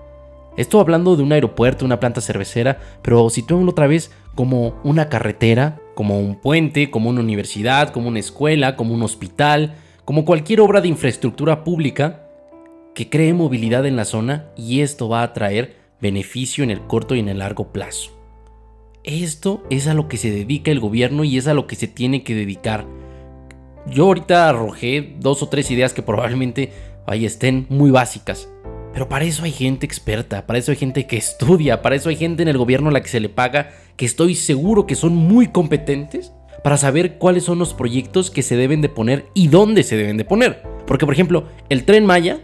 Esto 0.58 0.80
hablando 0.80 1.14
de 1.14 1.22
un 1.22 1.30
aeropuerto, 1.30 1.84
una 1.84 2.00
planta 2.00 2.20
cervecera, 2.20 2.80
pero 3.00 3.30
sitúenlo 3.30 3.70
otra 3.70 3.86
vez 3.86 4.10
como 4.34 4.74
una 4.82 5.08
carretera, 5.08 5.80
como 5.94 6.18
un 6.18 6.34
puente, 6.34 6.90
como 6.90 7.10
una 7.10 7.20
universidad, 7.20 7.90
como 7.90 8.08
una 8.08 8.18
escuela, 8.18 8.74
como 8.74 8.92
un 8.92 9.04
hospital, 9.04 9.76
como 10.04 10.24
cualquier 10.24 10.60
obra 10.60 10.80
de 10.80 10.88
infraestructura 10.88 11.62
pública 11.62 12.24
que 12.92 13.08
cree 13.08 13.34
movilidad 13.34 13.86
en 13.86 13.94
la 13.94 14.04
zona 14.04 14.46
y 14.56 14.80
esto 14.80 15.08
va 15.08 15.22
a 15.22 15.32
traer 15.32 15.76
beneficio 16.00 16.64
en 16.64 16.72
el 16.72 16.80
corto 16.80 17.14
y 17.14 17.20
en 17.20 17.28
el 17.28 17.38
largo 17.38 17.72
plazo. 17.72 18.10
Esto 19.04 19.62
es 19.70 19.86
a 19.86 19.94
lo 19.94 20.08
que 20.08 20.16
se 20.16 20.32
dedica 20.32 20.72
el 20.72 20.80
gobierno 20.80 21.22
y 21.22 21.38
es 21.38 21.46
a 21.46 21.54
lo 21.54 21.68
que 21.68 21.76
se 21.76 21.86
tiene 21.86 22.24
que 22.24 22.34
dedicar. 22.34 22.84
Yo 23.86 24.06
ahorita 24.06 24.48
arrojé 24.48 25.14
dos 25.20 25.40
o 25.44 25.48
tres 25.48 25.70
ideas 25.70 25.94
que 25.94 26.02
probablemente 26.02 26.72
ahí 27.06 27.24
estén 27.24 27.66
muy 27.68 27.92
básicas, 27.92 28.48
pero 28.92 29.08
para 29.08 29.24
eso 29.24 29.44
hay 29.44 29.52
gente 29.52 29.86
experta, 29.86 30.46
para 30.46 30.58
eso 30.58 30.70
hay 30.70 30.76
gente 30.76 31.06
que 31.06 31.16
estudia, 31.16 31.82
para 31.82 31.96
eso 31.96 32.08
hay 32.08 32.16
gente 32.16 32.42
en 32.42 32.48
el 32.48 32.58
gobierno 32.58 32.88
a 32.88 32.92
la 32.92 33.02
que 33.02 33.08
se 33.08 33.20
le 33.20 33.28
paga, 33.28 33.70
que 33.96 34.06
estoy 34.06 34.34
seguro 34.34 34.86
que 34.86 34.94
son 34.94 35.14
muy 35.14 35.48
competentes 35.48 36.32
para 36.62 36.76
saber 36.76 37.18
cuáles 37.18 37.44
son 37.44 37.58
los 37.58 37.74
proyectos 37.74 38.30
que 38.30 38.42
se 38.42 38.56
deben 38.56 38.80
de 38.80 38.88
poner 38.88 39.26
y 39.34 39.48
dónde 39.48 39.82
se 39.82 39.96
deben 39.96 40.16
de 40.16 40.24
poner. 40.24 40.62
Porque 40.86 41.06
por 41.06 41.14
ejemplo, 41.14 41.44
el 41.68 41.84
tren 41.84 42.06
Maya 42.06 42.40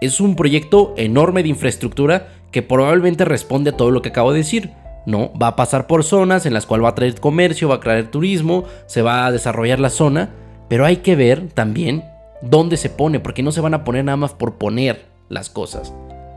es 0.00 0.20
un 0.20 0.36
proyecto 0.36 0.94
enorme 0.96 1.42
de 1.42 1.48
infraestructura 1.48 2.28
que 2.52 2.62
probablemente 2.62 3.24
responde 3.24 3.70
a 3.70 3.76
todo 3.76 3.90
lo 3.90 4.02
que 4.02 4.10
acabo 4.10 4.32
de 4.32 4.38
decir. 4.38 4.70
No, 5.06 5.32
va 5.40 5.48
a 5.48 5.56
pasar 5.56 5.86
por 5.86 6.04
zonas 6.04 6.46
en 6.46 6.54
las 6.54 6.66
cuales 6.66 6.84
va 6.84 6.90
a 6.90 6.94
traer 6.94 7.20
comercio, 7.20 7.68
va 7.68 7.76
a 7.76 7.80
traer 7.80 8.10
turismo, 8.10 8.64
se 8.86 9.02
va 9.02 9.26
a 9.26 9.32
desarrollar 9.32 9.78
la 9.78 9.90
zona, 9.90 10.30
pero 10.68 10.84
hay 10.84 10.96
que 10.96 11.16
ver 11.16 11.48
también 11.48 12.04
dónde 12.42 12.76
se 12.76 12.90
pone, 12.90 13.20
porque 13.20 13.42
no 13.42 13.52
se 13.52 13.60
van 13.60 13.74
a 13.74 13.84
poner 13.84 14.04
nada 14.04 14.16
más 14.16 14.32
por 14.32 14.54
poner 14.54 15.15
las 15.28 15.50
cosas. 15.50 15.92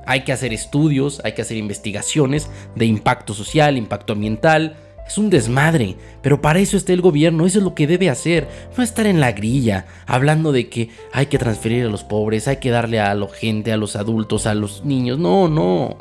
Hay 0.05 0.23
que 0.23 0.31
hacer 0.31 0.53
estudios, 0.53 1.21
hay 1.23 1.33
que 1.33 1.41
hacer 1.41 1.57
investigaciones 1.57 2.49
de 2.75 2.85
impacto 2.85 3.33
social, 3.33 3.77
impacto 3.77 4.13
ambiental. 4.13 4.75
Es 5.07 5.17
un 5.17 5.29
desmadre, 5.29 5.95
pero 6.21 6.41
para 6.41 6.59
eso 6.59 6.77
está 6.77 6.93
el 6.93 7.01
gobierno, 7.01 7.45
eso 7.45 7.59
es 7.59 7.63
lo 7.63 7.73
que 7.73 7.87
debe 7.87 8.09
hacer, 8.09 8.47
no 8.77 8.83
estar 8.83 9.07
en 9.07 9.19
la 9.19 9.31
grilla, 9.31 9.87
hablando 10.05 10.51
de 10.51 10.69
que 10.69 10.89
hay 11.11 11.25
que 11.25 11.39
transferir 11.39 11.85
a 11.85 11.89
los 11.89 12.03
pobres, 12.03 12.47
hay 12.47 12.57
que 12.57 12.69
darle 12.69 12.99
a 12.99 13.15
la 13.15 13.27
gente, 13.27 13.71
a 13.71 13.77
los 13.77 13.95
adultos, 13.95 14.45
a 14.45 14.53
los 14.53 14.85
niños. 14.85 15.17
No, 15.17 15.47
no, 15.47 15.97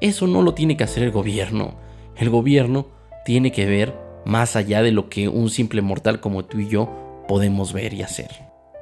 eso 0.00 0.26
no 0.26 0.42
lo 0.42 0.52
tiene 0.54 0.76
que 0.76 0.84
hacer 0.84 1.02
el 1.02 1.10
gobierno. 1.10 1.74
El 2.16 2.28
gobierno 2.28 2.88
tiene 3.24 3.50
que 3.50 3.64
ver 3.64 3.94
más 4.24 4.56
allá 4.56 4.82
de 4.82 4.92
lo 4.92 5.08
que 5.08 5.28
un 5.28 5.50
simple 5.50 5.80
mortal 5.82 6.20
como 6.20 6.44
tú 6.44 6.58
y 6.60 6.68
yo 6.68 7.24
podemos 7.28 7.72
ver 7.72 7.94
y 7.94 8.02
hacer. 8.02 8.30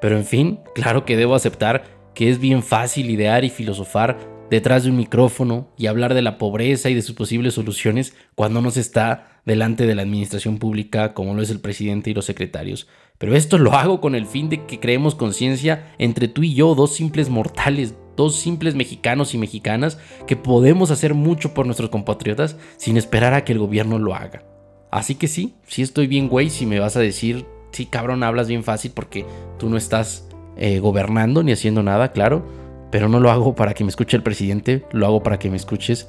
Pero 0.01 0.17
en 0.17 0.25
fin, 0.25 0.61
claro 0.75 1.05
que 1.05 1.17
debo 1.17 1.35
aceptar 1.35 1.85
que 2.19 2.31
es 2.31 2.41
bien 2.41 2.65
fácil 2.65 3.11
idear 3.11 3.45
y 3.45 3.49
filosofar 3.49 4.19
detrás 4.51 4.83
de 4.83 4.91
un 4.91 4.97
micrófono 4.97 5.69
y 5.77 5.87
hablar 5.87 6.15
de 6.15 6.23
la 6.23 6.37
pobreza 6.37 6.91
y 6.91 6.95
de 6.95 7.03
sus 7.03 7.15
posibles 7.15 7.55
soluciones 7.55 8.13
cuando 8.35 8.61
no 8.61 8.73
se 8.73 8.81
está 8.81 9.41
delante 9.47 9.87
de 9.87 9.95
la 9.95 10.03
administración 10.03 10.59
pública 10.59 11.15
como 11.15 11.33
lo 11.33 11.43
es 11.43 11.51
el 11.51 11.61
presidente 11.61 12.11
y 12.11 12.15
los 12.15 12.25
secretarios. 12.25 12.89
Pero 13.19 13.37
esto 13.37 13.57
lo 13.57 13.75
hago 13.75 14.01
con 14.01 14.17
el 14.17 14.27
fin 14.27 14.49
de 14.49 14.67
que 14.67 14.81
creemos 14.81 15.15
conciencia 15.15 15.95
entre 15.99 16.27
tú 16.27 16.43
y 16.43 16.55
yo, 16.55 16.75
dos 16.75 16.93
simples 16.93 17.29
mortales, 17.29 17.95
dos 18.17 18.35
simples 18.35 18.75
mexicanos 18.75 19.33
y 19.35 19.39
mexicanas, 19.39 20.01
que 20.27 20.35
podemos 20.35 20.91
hacer 20.91 21.15
mucho 21.15 21.55
por 21.55 21.67
nuestros 21.67 21.91
compatriotas 21.91 22.57
sin 22.79 22.97
esperar 22.97 23.33
a 23.33 23.45
que 23.45 23.53
el 23.53 23.61
gobierno 23.61 24.01
lo 24.01 24.17
haga. 24.17 24.43
Así 24.91 25.15
que 25.15 25.29
sí, 25.29 25.55
sí 25.69 25.83
estoy 25.83 26.09
bien 26.09 26.29
güey 26.29 26.51
si 26.51 26.67
me 26.67 26.81
vas 26.81 26.97
a 26.97 27.01
decir, 27.01 27.47
sí 27.71 27.87
cabrón, 27.87 28.25
hablas 28.25 28.49
bien 28.49 28.65
fácil 28.65 28.91
porque 28.93 29.25
tú 29.61 29.69
no 29.69 29.77
estás 29.77 30.28
eh, 30.59 30.79
gobernando 30.81 31.43
ni 31.43 31.53
haciendo 31.53 31.83
nada, 31.83 32.13
claro, 32.13 32.45
pero 32.91 33.09
no 33.09 33.21
lo 33.21 33.31
hago 33.31 33.55
para 33.55 33.75
que 33.75 33.85
me 33.85 33.91
escuche 33.91 34.17
el 34.17 34.23
presidente, 34.23 34.85
lo 34.93 35.07
hago 35.07 35.23
para 35.23 35.39
que 35.39 35.51
me 35.51 35.57
escuches 35.57 36.09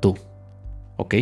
tú. 0.00 0.16
¿Ok? 0.96 1.14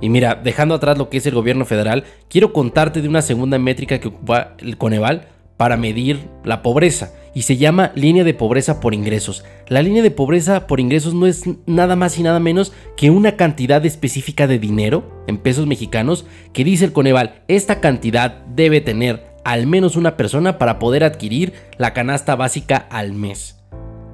Y 0.00 0.08
mira, 0.08 0.34
dejando 0.34 0.74
atrás 0.74 0.96
lo 0.96 1.10
que 1.10 1.18
es 1.18 1.26
el 1.26 1.34
gobierno 1.34 1.64
federal, 1.64 2.04
quiero 2.28 2.52
contarte 2.52 3.02
de 3.02 3.08
una 3.08 3.22
segunda 3.22 3.58
métrica 3.58 3.98
que 3.98 4.08
ocupa 4.08 4.54
el 4.58 4.78
Coneval 4.78 5.28
para 5.56 5.76
medir 5.76 6.28
la 6.42 6.62
pobreza 6.62 7.12
y 7.34 7.42
se 7.42 7.58
llama 7.58 7.92
línea 7.94 8.24
de 8.24 8.34
pobreza 8.34 8.80
por 8.80 8.94
ingresos. 8.94 9.44
La 9.68 9.82
línea 9.82 10.02
de 10.02 10.10
pobreza 10.10 10.66
por 10.66 10.80
ingresos 10.80 11.14
no 11.14 11.26
es 11.26 11.44
nada 11.66 11.96
más 11.96 12.18
y 12.18 12.22
nada 12.22 12.40
menos 12.40 12.72
que 12.96 13.10
una 13.10 13.36
cantidad 13.36 13.84
específica 13.84 14.46
de 14.46 14.58
dinero 14.58 15.22
en 15.26 15.36
pesos 15.36 15.66
mexicanos 15.66 16.26
que 16.52 16.64
dice 16.64 16.86
el 16.86 16.92
Coneval, 16.92 17.42
esta 17.46 17.80
cantidad 17.80 18.44
debe 18.46 18.80
tener 18.80 19.29
al 19.44 19.66
menos 19.66 19.96
una 19.96 20.16
persona 20.16 20.58
para 20.58 20.78
poder 20.78 21.04
adquirir 21.04 21.52
la 21.78 21.92
canasta 21.92 22.36
básica 22.36 22.76
al 22.90 23.12
mes. 23.12 23.56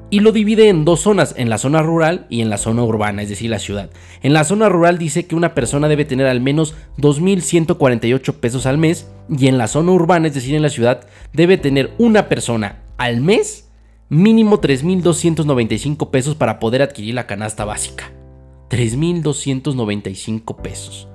Y 0.09 0.21
lo 0.21 0.31
divide 0.31 0.69
en 0.69 0.85
dos 0.85 1.01
zonas, 1.01 1.35
en 1.37 1.51
la 1.51 1.59
zona 1.59 1.83
rural 1.83 2.27
y 2.29 2.41
en 2.41 2.49
la 2.49 2.59
zona 2.59 2.85
urbana, 2.85 3.23
es 3.23 3.29
decir, 3.29 3.51
la 3.51 3.59
ciudad. 3.59 3.91
En 4.23 4.33
la 4.33 4.45
zona 4.45 4.69
rural 4.69 4.99
dice 4.99 5.27
que 5.27 5.35
una 5.35 5.53
persona 5.53 5.89
debe 5.89 6.05
tener 6.05 6.29
al 6.29 6.41
menos 6.41 6.77
2.148 6.99 8.35
pesos 8.35 8.67
al 8.67 8.79
mes 8.79 9.09
y 9.29 9.49
en 9.49 9.59
la 9.59 9.67
zona 9.67 9.91
urbana, 9.91 10.29
es 10.29 10.35
decir, 10.35 10.55
en 10.55 10.62
la 10.62 10.69
ciudad, 10.69 11.09
debe 11.33 11.59
tener 11.59 11.91
una 11.99 12.29
persona 12.29 12.83
al 12.99 13.21
mes 13.21 13.69
mínimo 14.09 14.61
3.295 14.61 16.11
pesos 16.11 16.37
para 16.37 16.61
poder 16.61 16.83
adquirir 16.83 17.15
la 17.15 17.27
canasta 17.27 17.65
básica. 17.65 18.12
3.295 18.71 20.57
pesos. 20.62 21.09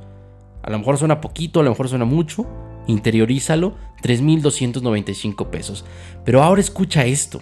A 0.63 0.69
lo 0.69 0.79
mejor 0.79 0.97
suena 0.97 1.21
poquito, 1.21 1.61
a 1.61 1.63
lo 1.63 1.69
mejor 1.69 1.87
suena 1.87 2.05
mucho, 2.05 2.45
interiorízalo, 2.91 3.75
3.295 4.03 5.49
pesos. 5.49 5.85
Pero 6.25 6.43
ahora 6.43 6.61
escucha 6.61 7.05
esto. 7.05 7.41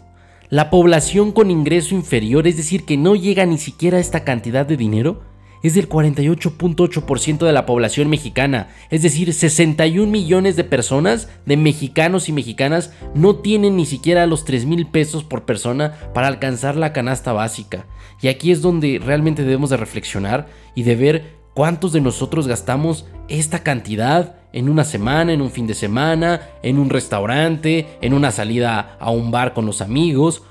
La 0.50 0.70
población 0.70 1.32
con 1.32 1.52
ingreso 1.52 1.94
inferior, 1.94 2.48
es 2.48 2.58
decir, 2.58 2.86
que 2.86 2.98
no 2.98 3.16
llega 3.16 3.46
ni 3.46 3.58
siquiera 3.58 3.98
a 3.98 4.02
esta 4.02 4.24
cantidad 4.24 4.66
de 4.66 4.78
dinero, 4.78 5.22
es 5.62 5.76
del 5.76 5.90
48.8% 5.90 7.46
de 7.46 7.52
la 7.52 7.66
población 7.66 8.10
mexicana. 8.10 8.70
Es 8.90 9.02
decir, 9.02 9.34
61 9.34 10.10
millones 10.10 10.56
de 10.56 10.64
personas, 10.64 11.30
de 11.46 11.58
mexicanos 11.58 12.30
y 12.30 12.32
mexicanas, 12.32 12.94
no 13.14 13.38
tienen 13.38 13.76
ni 13.76 13.86
siquiera 13.86 14.26
los 14.26 14.46
3 14.46 14.66
mil 14.66 14.88
pesos 14.88 15.24
por 15.24 15.44
persona 15.44 15.94
para 16.14 16.28
alcanzar 16.28 16.76
la 16.76 16.94
canasta 16.94 17.34
básica. 17.34 17.86
Y 18.22 18.28
aquí 18.28 18.52
es 18.52 18.62
donde 18.62 19.00
realmente 19.04 19.44
debemos 19.44 19.70
de 19.70 19.78
reflexionar 19.78 20.48
y 20.76 20.84
de 20.84 20.96
ver 20.96 21.39
cuántos 21.60 21.92
de 21.92 22.00
nosotros 22.00 22.48
gastamos 22.48 23.06
esta 23.28 23.64
cantidad 23.64 24.38
en 24.54 24.70
una 24.70 24.86
semana, 24.86 25.34
en 25.34 25.42
un 25.42 25.52
fin 25.52 25.68
de 25.68 25.74
semana, 25.74 26.40
en 26.64 26.80
un 26.80 26.90
restaurante, 26.90 27.98
en 28.00 28.14
una 28.14 28.32
salida 28.32 28.96
a 28.98 29.12
un 29.12 29.30
bar 29.30 29.54
con 29.54 29.66
los 29.66 29.82
amigos. 29.82 30.42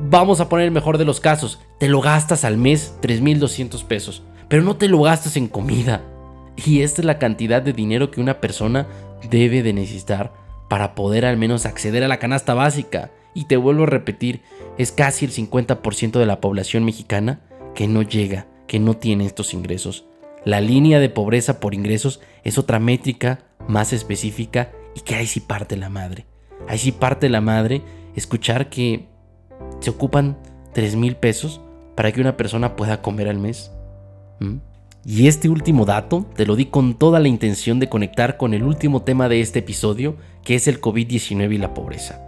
Vamos 0.00 0.40
a 0.40 0.48
poner 0.48 0.66
el 0.66 0.72
mejor 0.72 0.98
de 0.98 1.04
los 1.04 1.20
casos, 1.20 1.60
te 1.78 1.86
lo 1.86 2.00
gastas 2.00 2.44
al 2.44 2.56
mes 2.56 2.96
3.200 3.00 3.84
pesos, 3.84 4.24
pero 4.48 4.64
no 4.64 4.74
te 4.74 4.88
lo 4.88 5.00
gastas 5.02 5.36
en 5.36 5.46
comida. 5.46 6.02
Y 6.66 6.80
esta 6.80 7.00
es 7.00 7.04
la 7.04 7.20
cantidad 7.20 7.62
de 7.62 7.72
dinero 7.72 8.10
que 8.10 8.20
una 8.20 8.40
persona 8.40 8.88
debe 9.30 9.62
de 9.62 9.72
necesitar 9.72 10.32
para 10.68 10.96
poder 10.96 11.26
al 11.26 11.36
menos 11.36 11.64
acceder 11.64 12.02
a 12.02 12.08
la 12.08 12.18
canasta 12.18 12.54
básica. 12.54 13.12
Y 13.34 13.44
te 13.44 13.56
vuelvo 13.56 13.84
a 13.84 13.86
repetir, 13.86 14.42
es 14.78 14.90
casi 14.90 15.26
el 15.26 15.30
50% 15.30 16.18
de 16.18 16.26
la 16.26 16.40
población 16.40 16.84
mexicana 16.84 17.38
que 17.76 17.86
no 17.86 18.02
llega, 18.02 18.48
que 18.66 18.80
no 18.80 18.94
tiene 18.94 19.24
estos 19.24 19.54
ingresos. 19.54 20.07
La 20.44 20.60
línea 20.60 21.00
de 21.00 21.08
pobreza 21.08 21.60
por 21.60 21.74
ingresos 21.74 22.20
es 22.44 22.58
otra 22.58 22.78
métrica 22.78 23.40
más 23.66 23.92
específica 23.92 24.72
y 24.94 25.00
que 25.00 25.14
ahí 25.14 25.26
sí 25.26 25.40
parte 25.40 25.76
la 25.76 25.88
madre. 25.88 26.26
Ahí 26.68 26.78
sí 26.78 26.92
parte 26.92 27.28
la 27.28 27.40
madre 27.40 27.82
escuchar 28.14 28.68
que 28.68 29.06
se 29.80 29.90
ocupan 29.90 30.38
3 30.72 30.96
mil 30.96 31.16
pesos 31.16 31.60
para 31.94 32.12
que 32.12 32.20
una 32.20 32.36
persona 32.36 32.76
pueda 32.76 33.02
comer 33.02 33.28
al 33.28 33.38
mes. 33.38 33.72
Y 35.04 35.26
este 35.26 35.48
último 35.48 35.84
dato 35.84 36.26
te 36.34 36.46
lo 36.46 36.54
di 36.54 36.66
con 36.66 36.94
toda 36.94 37.20
la 37.20 37.28
intención 37.28 37.80
de 37.80 37.88
conectar 37.88 38.36
con 38.36 38.54
el 38.54 38.62
último 38.62 39.02
tema 39.02 39.28
de 39.28 39.40
este 39.40 39.60
episodio, 39.60 40.16
que 40.44 40.54
es 40.54 40.68
el 40.68 40.80
COVID-19 40.80 41.54
y 41.54 41.58
la 41.58 41.74
pobreza. 41.74 42.24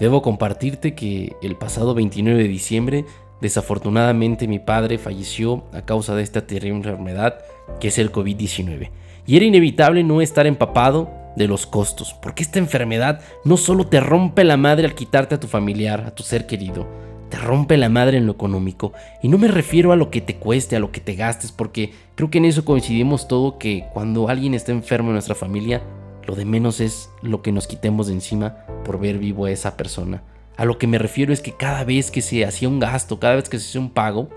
Debo 0.00 0.22
compartirte 0.22 0.94
que 0.94 1.36
el 1.42 1.56
pasado 1.56 1.94
29 1.94 2.42
de 2.42 2.48
diciembre, 2.48 3.04
desafortunadamente 3.40 4.48
mi 4.48 4.58
padre 4.58 4.98
falleció 4.98 5.64
a 5.72 5.82
causa 5.82 6.14
de 6.14 6.22
esta 6.22 6.46
terrible 6.46 6.78
enfermedad 6.78 7.38
que 7.80 7.88
es 7.88 7.98
el 7.98 8.12
COVID-19. 8.12 8.90
Y 9.26 9.36
era 9.36 9.44
inevitable 9.44 10.04
no 10.04 10.20
estar 10.20 10.46
empapado 10.46 11.10
de 11.36 11.48
los 11.48 11.66
costos, 11.66 12.14
porque 12.14 12.42
esta 12.42 12.58
enfermedad 12.58 13.20
no 13.44 13.56
solo 13.56 13.86
te 13.86 14.00
rompe 14.00 14.44
la 14.44 14.56
madre 14.56 14.86
al 14.86 14.94
quitarte 14.94 15.34
a 15.34 15.40
tu 15.40 15.48
familiar, 15.48 16.02
a 16.06 16.14
tu 16.14 16.22
ser 16.22 16.46
querido, 16.46 16.86
te 17.28 17.36
rompe 17.36 17.76
la 17.76 17.88
madre 17.88 18.18
en 18.18 18.26
lo 18.26 18.32
económico. 18.32 18.92
Y 19.22 19.28
no 19.28 19.36
me 19.36 19.48
refiero 19.48 19.92
a 19.92 19.96
lo 19.96 20.10
que 20.10 20.20
te 20.20 20.36
cueste, 20.36 20.76
a 20.76 20.80
lo 20.80 20.92
que 20.92 21.00
te 21.00 21.14
gastes, 21.14 21.52
porque 21.52 21.92
creo 22.14 22.30
que 22.30 22.38
en 22.38 22.46
eso 22.46 22.64
coincidimos 22.64 23.28
todo 23.28 23.58
que 23.58 23.84
cuando 23.92 24.28
alguien 24.28 24.54
está 24.54 24.72
enfermo 24.72 25.08
en 25.08 25.14
nuestra 25.14 25.34
familia, 25.34 25.82
lo 26.26 26.34
de 26.34 26.44
menos 26.44 26.80
es 26.80 27.10
lo 27.22 27.42
que 27.42 27.52
nos 27.52 27.66
quitemos 27.66 28.06
de 28.06 28.14
encima 28.14 28.56
por 28.84 28.98
ver 28.98 29.18
vivo 29.18 29.44
a 29.44 29.50
esa 29.50 29.76
persona. 29.76 30.22
A 30.56 30.64
lo 30.64 30.78
que 30.78 30.86
me 30.86 30.98
refiero 30.98 31.32
es 31.32 31.40
que 31.40 31.52
cada 31.52 31.84
vez 31.84 32.10
que 32.10 32.22
se 32.22 32.44
hacía 32.44 32.68
un 32.68 32.80
gasto, 32.80 33.20
cada 33.20 33.36
vez 33.36 33.48
que 33.48 33.58
se 33.58 33.68
hacía 33.68 33.80
un 33.80 33.90
pago, 33.90 34.28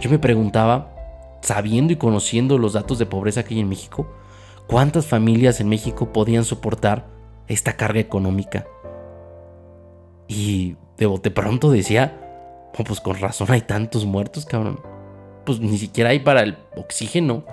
yo 0.00 0.10
me 0.10 0.18
preguntaba, 0.18 0.94
sabiendo 1.40 1.92
y 1.92 1.96
conociendo 1.96 2.58
los 2.58 2.74
datos 2.74 2.98
de 2.98 3.06
pobreza 3.06 3.42
que 3.42 3.54
hay 3.54 3.60
en 3.60 3.68
México, 3.68 4.06
¿cuántas 4.66 5.06
familias 5.06 5.60
en 5.60 5.68
México 5.68 6.12
podían 6.12 6.44
soportar 6.44 7.06
esta 7.48 7.76
carga 7.76 8.00
económica? 8.00 8.66
Y 10.28 10.76
de 10.96 11.30
pronto 11.30 11.70
decía, 11.70 12.70
oh, 12.78 12.84
pues 12.84 13.00
con 13.00 13.18
razón 13.18 13.50
hay 13.50 13.62
tantos 13.62 14.04
muertos, 14.04 14.46
cabrón. 14.46 14.80
Pues 15.44 15.60
ni 15.60 15.78
siquiera 15.78 16.10
hay 16.10 16.20
para 16.20 16.42
el 16.42 16.56
oxígeno. 16.76 17.44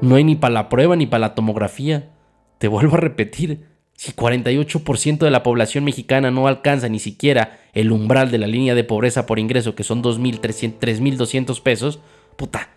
No 0.00 0.16
hay 0.16 0.24
ni 0.24 0.36
para 0.36 0.54
la 0.54 0.68
prueba 0.68 0.96
ni 0.96 1.06
para 1.06 1.20
la 1.20 1.34
tomografía. 1.34 2.10
Te 2.58 2.68
vuelvo 2.68 2.96
a 2.96 3.00
repetir, 3.00 3.67
si 3.98 4.12
48% 4.12 5.18
de 5.18 5.30
la 5.32 5.42
población 5.42 5.82
mexicana 5.82 6.30
no 6.30 6.46
alcanza 6.46 6.88
ni 6.88 7.00
siquiera 7.00 7.58
el 7.72 7.90
umbral 7.90 8.30
de 8.30 8.38
la 8.38 8.46
línea 8.46 8.76
de 8.76 8.84
pobreza 8.84 9.26
por 9.26 9.40
ingreso, 9.40 9.74
que 9.74 9.82
son 9.82 10.04
3.200 10.04 11.60
pesos, 11.62 11.98
puta, 12.36 12.68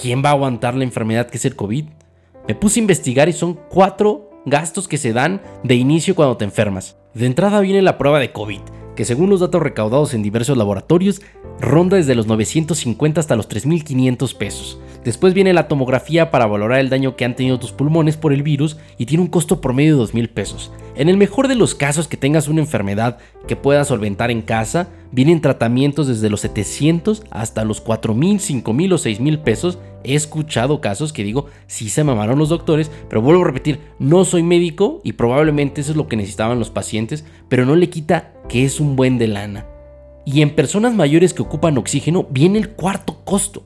¿quién 0.00 0.24
va 0.24 0.28
a 0.28 0.32
aguantar 0.34 0.76
la 0.76 0.84
enfermedad 0.84 1.28
que 1.28 1.38
es 1.38 1.44
el 1.46 1.56
COVID? 1.56 1.86
Me 2.46 2.54
puse 2.54 2.78
a 2.78 2.82
investigar 2.82 3.28
y 3.28 3.32
son 3.32 3.58
cuatro 3.68 4.30
gastos 4.46 4.86
que 4.86 4.98
se 4.98 5.12
dan 5.12 5.42
de 5.64 5.74
inicio 5.74 6.14
cuando 6.14 6.36
te 6.36 6.44
enfermas. 6.44 6.96
De 7.12 7.26
entrada 7.26 7.58
viene 7.58 7.82
la 7.82 7.98
prueba 7.98 8.20
de 8.20 8.30
COVID, 8.30 8.60
que 8.94 9.04
según 9.04 9.30
los 9.30 9.40
datos 9.40 9.60
recaudados 9.60 10.14
en 10.14 10.22
diversos 10.22 10.56
laboratorios, 10.56 11.22
ronda 11.60 11.96
desde 11.96 12.14
los 12.14 12.28
950 12.28 13.18
hasta 13.18 13.34
los 13.34 13.48
3.500 13.48 14.36
pesos. 14.36 14.78
Después 15.06 15.34
viene 15.34 15.52
la 15.52 15.68
tomografía 15.68 16.32
para 16.32 16.46
valorar 16.46 16.80
el 16.80 16.88
daño 16.88 17.14
que 17.14 17.24
han 17.24 17.36
tenido 17.36 17.60
tus 17.60 17.70
pulmones 17.70 18.16
por 18.16 18.32
el 18.32 18.42
virus 18.42 18.76
y 18.98 19.06
tiene 19.06 19.22
un 19.22 19.30
costo 19.30 19.60
promedio 19.60 19.96
de 19.96 20.02
2.000 20.02 20.30
pesos. 20.30 20.72
En 20.96 21.08
el 21.08 21.16
mejor 21.16 21.46
de 21.46 21.54
los 21.54 21.76
casos 21.76 22.08
que 22.08 22.16
tengas 22.16 22.48
una 22.48 22.60
enfermedad 22.60 23.18
que 23.46 23.54
puedas 23.54 23.86
solventar 23.86 24.32
en 24.32 24.42
casa, 24.42 24.88
vienen 25.12 25.40
tratamientos 25.40 26.08
desde 26.08 26.28
los 26.28 26.40
700 26.40 27.22
hasta 27.30 27.64
los 27.64 27.84
4.000, 27.84 28.64
5.000 28.64 28.92
o 28.92 28.96
6.000 28.96 29.38
pesos. 29.44 29.78
He 30.02 30.16
escuchado 30.16 30.80
casos 30.80 31.12
que 31.12 31.22
digo, 31.22 31.46
sí 31.68 31.88
se 31.88 32.02
mamaron 32.02 32.40
los 32.40 32.48
doctores, 32.48 32.90
pero 33.08 33.22
vuelvo 33.22 33.42
a 33.42 33.46
repetir, 33.46 33.78
no 34.00 34.24
soy 34.24 34.42
médico 34.42 35.02
y 35.04 35.12
probablemente 35.12 35.82
eso 35.82 35.92
es 35.92 35.96
lo 35.96 36.08
que 36.08 36.16
necesitaban 36.16 36.58
los 36.58 36.70
pacientes, 36.70 37.24
pero 37.48 37.64
no 37.64 37.76
le 37.76 37.90
quita 37.90 38.32
que 38.48 38.64
es 38.64 38.80
un 38.80 38.96
buen 38.96 39.18
de 39.18 39.28
lana. 39.28 39.66
Y 40.24 40.42
en 40.42 40.56
personas 40.56 40.94
mayores 40.94 41.32
que 41.32 41.42
ocupan 41.42 41.78
oxígeno 41.78 42.26
viene 42.28 42.58
el 42.58 42.70
cuarto 42.70 43.20
costo. 43.24 43.62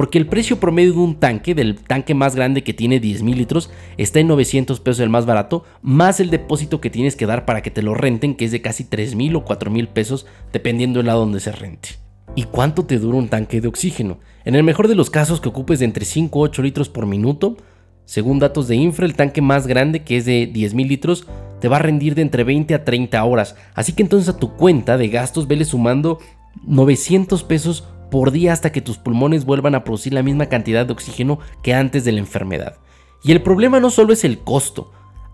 Porque 0.00 0.16
el 0.16 0.26
precio 0.26 0.58
promedio 0.58 0.94
de 0.94 0.98
un 1.00 1.16
tanque, 1.16 1.54
del 1.54 1.74
tanque 1.74 2.14
más 2.14 2.34
grande 2.34 2.64
que 2.64 2.72
tiene 2.72 3.00
10 3.00 3.22
mil 3.22 3.36
litros, 3.36 3.68
está 3.98 4.18
en 4.18 4.28
900 4.28 4.80
pesos 4.80 5.00
el 5.00 5.10
más 5.10 5.26
barato, 5.26 5.64
más 5.82 6.20
el 6.20 6.30
depósito 6.30 6.80
que 6.80 6.88
tienes 6.88 7.16
que 7.16 7.26
dar 7.26 7.44
para 7.44 7.60
que 7.60 7.70
te 7.70 7.82
lo 7.82 7.92
renten, 7.92 8.34
que 8.34 8.46
es 8.46 8.50
de 8.50 8.62
casi 8.62 8.84
3 8.84 9.14
mil 9.14 9.36
o 9.36 9.44
4 9.44 9.70
mil 9.70 9.88
pesos, 9.88 10.24
dependiendo 10.54 11.00
del 11.00 11.08
lado 11.08 11.20
donde 11.20 11.38
se 11.38 11.52
rente. 11.52 11.90
¿Y 12.34 12.44
cuánto 12.44 12.86
te 12.86 12.98
dura 12.98 13.18
un 13.18 13.28
tanque 13.28 13.60
de 13.60 13.68
oxígeno? 13.68 14.20
En 14.46 14.54
el 14.54 14.62
mejor 14.62 14.88
de 14.88 14.94
los 14.94 15.10
casos 15.10 15.38
que 15.38 15.50
ocupes 15.50 15.80
de 15.80 15.84
entre 15.84 16.06
5 16.06 16.38
o 16.38 16.42
8 16.44 16.62
litros 16.62 16.88
por 16.88 17.04
minuto, 17.04 17.58
según 18.06 18.38
datos 18.38 18.68
de 18.68 18.76
Infra, 18.76 19.04
el 19.04 19.16
tanque 19.16 19.42
más 19.42 19.66
grande, 19.66 20.02
que 20.02 20.16
es 20.16 20.24
de 20.24 20.46
10 20.46 20.72
mil 20.72 20.88
litros, 20.88 21.26
te 21.60 21.68
va 21.68 21.76
a 21.76 21.80
rendir 21.80 22.14
de 22.14 22.22
entre 22.22 22.42
20 22.42 22.72
a 22.72 22.84
30 22.86 23.22
horas. 23.22 23.54
Así 23.74 23.92
que 23.92 24.02
entonces 24.02 24.30
a 24.30 24.38
tu 24.38 24.56
cuenta 24.56 24.96
de 24.96 25.08
gastos 25.08 25.46
vele 25.46 25.66
sumando 25.66 26.20
900 26.66 27.44
pesos 27.44 27.84
por 28.10 28.32
día 28.32 28.52
hasta 28.52 28.72
que 28.72 28.80
tus 28.80 28.98
pulmones 28.98 29.44
vuelvan 29.44 29.74
a 29.74 29.84
producir 29.84 30.12
la 30.12 30.22
misma 30.22 30.46
cantidad 30.46 30.84
de 30.84 30.92
oxígeno 30.92 31.38
que 31.62 31.74
antes 31.74 32.04
de 32.04 32.12
la 32.12 32.18
enfermedad. 32.18 32.76
Y 33.22 33.32
el 33.32 33.42
problema 33.42 33.80
no 33.80 33.90
solo 33.90 34.12
es 34.12 34.24
el 34.24 34.40
costo, 34.40 34.92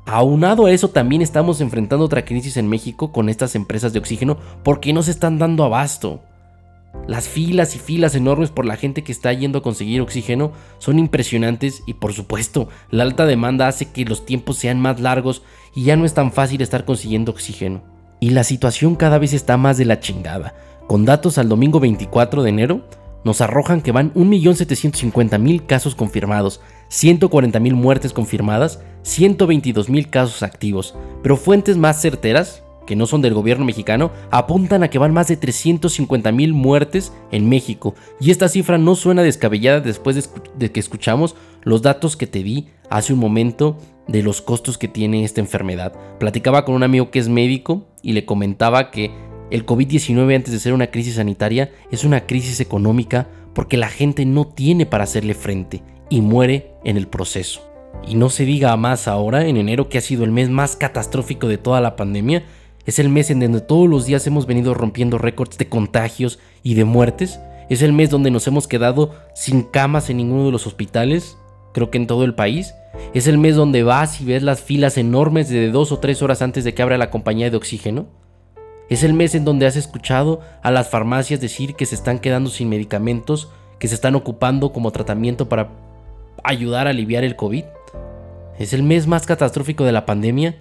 Aunado 0.09 0.67
a 0.67 0.71
eso 0.71 0.91
también 0.91 1.21
estamos 1.21 1.61
enfrentando 1.61 2.05
otra 2.05 2.25
crisis 2.25 2.57
en 2.57 2.69
México 2.69 3.11
con 3.11 3.29
estas 3.29 3.57
empresas 3.57 3.93
de 3.93 3.99
oxígeno 3.99 4.39
porque 4.63 4.93
no 4.93 5.03
se 5.03 5.11
están 5.11 5.37
dando 5.37 5.65
abasto. 5.65 6.21
Las 7.09 7.27
filas 7.29 7.75
y 7.75 7.81
filas 7.81 8.15
enormes 8.15 8.51
por 8.51 8.67
la 8.67 8.77
gente 8.77 9.03
que 9.03 9.11
está 9.11 9.33
yendo 9.33 9.59
a 9.59 9.63
conseguir 9.63 10.01
oxígeno 10.01 10.53
son 10.79 11.01
impresionantes 11.01 11.83
y 11.89 11.95
por 11.95 12.13
supuesto 12.13 12.69
la 12.89 13.03
alta 13.03 13.27
demanda 13.27 13.67
hace 13.67 13.91
que 13.91 14.05
los 14.05 14.25
tiempos 14.25 14.59
sean 14.59 14.81
más 14.81 15.01
largos 15.01 15.43
y 15.75 15.83
ya 15.83 15.97
no 15.97 16.05
es 16.05 16.15
tan 16.15 16.31
fácil 16.31 16.63
estar 16.63 16.85
consiguiendo 16.85 17.33
oxígeno. 17.33 17.83
Y 18.21 18.31
la 18.31 18.45
situación 18.45 18.95
cada 18.95 19.19
vez 19.19 19.33
está 19.33 19.57
más 19.57 19.77
de 19.77 19.87
la 19.87 19.99
chingada. 19.99 20.55
Con 20.87 21.05
datos 21.05 21.37
al 21.39 21.49
domingo 21.49 21.81
24 21.81 22.45
de 22.45 22.51
enero, 22.51 22.83
nos 23.25 23.41
arrojan 23.41 23.81
que 23.81 23.91
van 23.91 24.15
1.750.000 24.15 25.67
casos 25.67 25.97
confirmados, 25.97 26.61
140.000 26.91 27.75
muertes 27.75 28.13
confirmadas, 28.13 28.81
122.000 29.05 30.09
casos 30.11 30.45
activos, 30.45 30.95
pero 31.25 31.37
fuentes 31.37 31.77
más 31.77 32.01
certeras, 32.01 32.63
que 32.87 32.95
no 32.95 33.07
son 33.07 33.21
del 33.21 33.35
gobierno 33.35 33.65
mexicano, 33.65 34.13
apuntan 34.31 34.85
a 34.85 34.89
que 34.89 35.01
van 35.01 35.13
más 35.13 35.27
de 35.27 35.41
350.000 35.41 36.53
muertes 36.53 37.13
en 37.33 37.49
México, 37.49 37.97
y 38.21 38.31
esta 38.31 38.49
cifra 38.49 38.79
no 38.79 38.95
suena 38.95 39.25
descabellada 39.25 39.81
después 39.81 40.31
de, 40.57 40.71
que 40.71 40.79
escuchamos 40.79 41.35
los 41.65 41.83
datos 41.83 42.17
que 42.17 42.29
te 42.29 42.45
di 42.45 42.69
hace 42.91 43.13
un 43.13 43.19
momento 43.19 43.77
de 44.07 44.23
los 44.23 44.41
costos 44.41 44.79
que 44.79 44.87
tiene 44.87 45.25
esta 45.25 45.41
enfermedad. 45.41 45.93
Platicaba 46.21 46.65
con 46.65 46.77
un 46.77 46.85
amigo 46.85 47.11
que 47.11 47.19
es 47.19 47.29
médico 47.29 47.89
y 48.03 48.13
le 48.13 48.25
comentaba 48.25 48.93
que 48.93 49.11
el 49.51 49.65
COVID-19 49.65 50.35
antes 50.35 50.53
de 50.53 50.59
ser 50.59 50.73
una 50.73 50.89
crisis 50.89 51.15
sanitaria 51.15 51.71
es 51.91 52.05
una 52.05 52.27
crisis 52.27 52.61
económica 52.61 53.29
porque 53.55 53.77
la 53.77 53.89
gente 53.89 54.25
no 54.27 54.47
tiene 54.47 54.87
para 54.87 55.05
hacerle 55.05 55.35
frente 55.35 55.83
y 56.11 56.21
muere 56.21 56.73
en 56.85 56.97
el 56.97 57.07
proceso. 57.07 57.63
Y 58.07 58.15
no 58.15 58.29
se 58.29 58.45
diga 58.45 58.77
más 58.77 59.09
ahora, 59.09 59.47
en 59.47 59.57
enero 59.57 59.89
que 59.89 59.99
ha 59.99 60.03
sido 60.03 60.25
el 60.25 60.33
mes 60.33 60.51
más 60.51 60.77
catastrófico 60.77 61.49
de 61.49 61.59
toda 61.59 61.81
la 61.81 61.97
pandemia, 61.97 62.45
es 62.85 62.99
el 62.99 63.09
mes 63.09 63.31
en 63.31 63.41
donde 63.41 63.61
todos 63.61 63.89
los 63.89 64.05
días 64.05 64.27
hemos 64.27 64.47
venido 64.47 64.75
rompiendo 64.75 65.19
récords 65.19 65.59
de 65.59 65.69
contagios 65.69 66.39
y 66.63 66.75
de 66.75 66.85
muertes, 66.85 67.41
es 67.69 67.83
el 67.83 67.93
mes 67.93 68.11
donde 68.11 68.31
nos 68.31 68.47
hemos 68.47 68.69
quedado 68.69 69.15
sin 69.35 69.63
camas 69.63 70.11
en 70.11 70.19
ninguno 70.19 70.47
de 70.47 70.53
los 70.53 70.67
hospitales, 70.67 71.37
creo 71.73 71.91
que 71.91 71.99
en 71.99 72.07
todo 72.07 72.25
el 72.25 72.35
país, 72.35 72.75
es 73.15 73.27
el 73.27 73.39
mes 73.39 73.57
donde 73.57 73.83
vas 73.83 74.21
y 74.21 74.25
ves 74.25 74.43
las 74.43 74.61
filas 74.61 74.99
enormes 74.99 75.49
de 75.49 75.71
dos 75.71 75.93
o 75.93 75.99
tres 75.99 76.23
horas 76.23 76.43
antes 76.43 76.65
de 76.65 76.75
que 76.75 76.83
abra 76.83 76.99
la 76.99 77.11
compañía 77.11 77.51
de 77.51 77.57
oxígeno, 77.57 78.07
es 78.89 79.03
el 79.03 79.15
mes 79.15 79.35
en 79.35 79.45
donde 79.45 79.67
has 79.67 79.77
escuchado 79.77 80.41
a 80.63 80.71
las 80.71 80.89
farmacias 80.89 81.41
decir 81.41 81.75
que 81.75 81.87
se 81.87 81.95
están 81.95 82.19
quedando 82.19 82.51
sin 82.51 82.69
medicamentos, 82.69 83.51
que 83.79 83.89
se 83.89 83.95
están 83.95 84.15
ocupando 84.15 84.73
como 84.73 84.93
tratamiento 84.93 85.49
para 85.49 85.71
ayudar 86.45 86.87
a 86.87 86.91
aliviar 86.91 87.25
el 87.25 87.37
COVID. 87.37 87.65
Es 88.59 88.73
el 88.73 88.83
mes 88.83 89.07
más 89.07 89.27
catastrófico 89.27 89.85
de 89.85 89.93
la 89.93 90.07
pandemia 90.07 90.57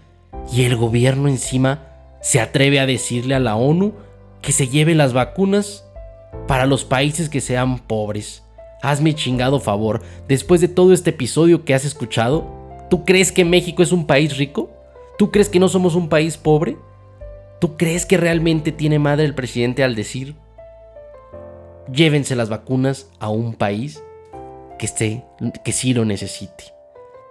y 0.52 0.64
el 0.64 0.76
gobierno 0.76 1.28
encima 1.28 1.84
se 2.22 2.40
atreve 2.42 2.80
a 2.80 2.88
decirle 2.88 3.36
a 3.36 3.40
la 3.40 3.56
ONU 3.56 3.94
que 4.42 4.52
se 4.52 4.68
lleve 4.68 4.96
las 4.96 5.14
vacunas 5.14 5.86
para 6.48 6.66
los 6.66 6.84
países 6.84 7.30
que 7.30 7.42
sean 7.42 7.80
pobres. 7.80 8.44
Hazme 8.82 9.14
chingado 9.16 9.60
favor, 9.60 10.02
después 10.28 10.62
de 10.62 10.68
todo 10.68 10.94
este 10.94 11.12
episodio 11.12 11.64
que 11.64 11.74
has 11.74 11.86
escuchado, 11.86 12.46
¿tú 12.90 13.06
crees 13.06 13.32
que 13.32 13.46
México 13.46 13.84
es 13.84 13.92
un 13.92 14.06
país 14.06 14.38
rico? 14.38 14.70
¿Tú 15.18 15.32
crees 15.32 15.50
que 15.50 15.60
no 15.60 15.70
somos 15.70 15.96
un 15.96 16.10
país 16.10 16.38
pobre? 16.38 16.78
¿Tú 17.60 17.78
crees 17.78 18.06
que 18.06 18.18
realmente 18.18 18.72
tiene 18.72 19.00
madre 19.00 19.26
el 19.26 19.36
presidente 19.36 19.84
al 19.84 19.96
decir, 19.96 20.36
llévense 21.92 22.36
las 22.36 22.50
vacunas 22.50 23.10
a 23.20 23.30
un 23.30 23.54
país 23.54 24.04
que, 24.78 24.86
esté, 24.86 25.24
que 25.64 25.72
sí 25.72 25.94
lo 25.94 26.06
necesite? 26.06 26.66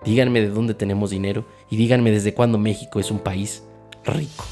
Díganme 0.04 0.40
de 0.40 0.48
dónde 0.48 0.74
tenemos 0.74 1.10
dinero 1.10 1.46
y 1.70 1.76
díganme 1.76 2.10
desde 2.10 2.34
cuándo 2.34 2.58
México 2.58 3.00
es 3.00 3.10
un 3.10 3.18
país 3.18 3.64
rico. 4.04 4.44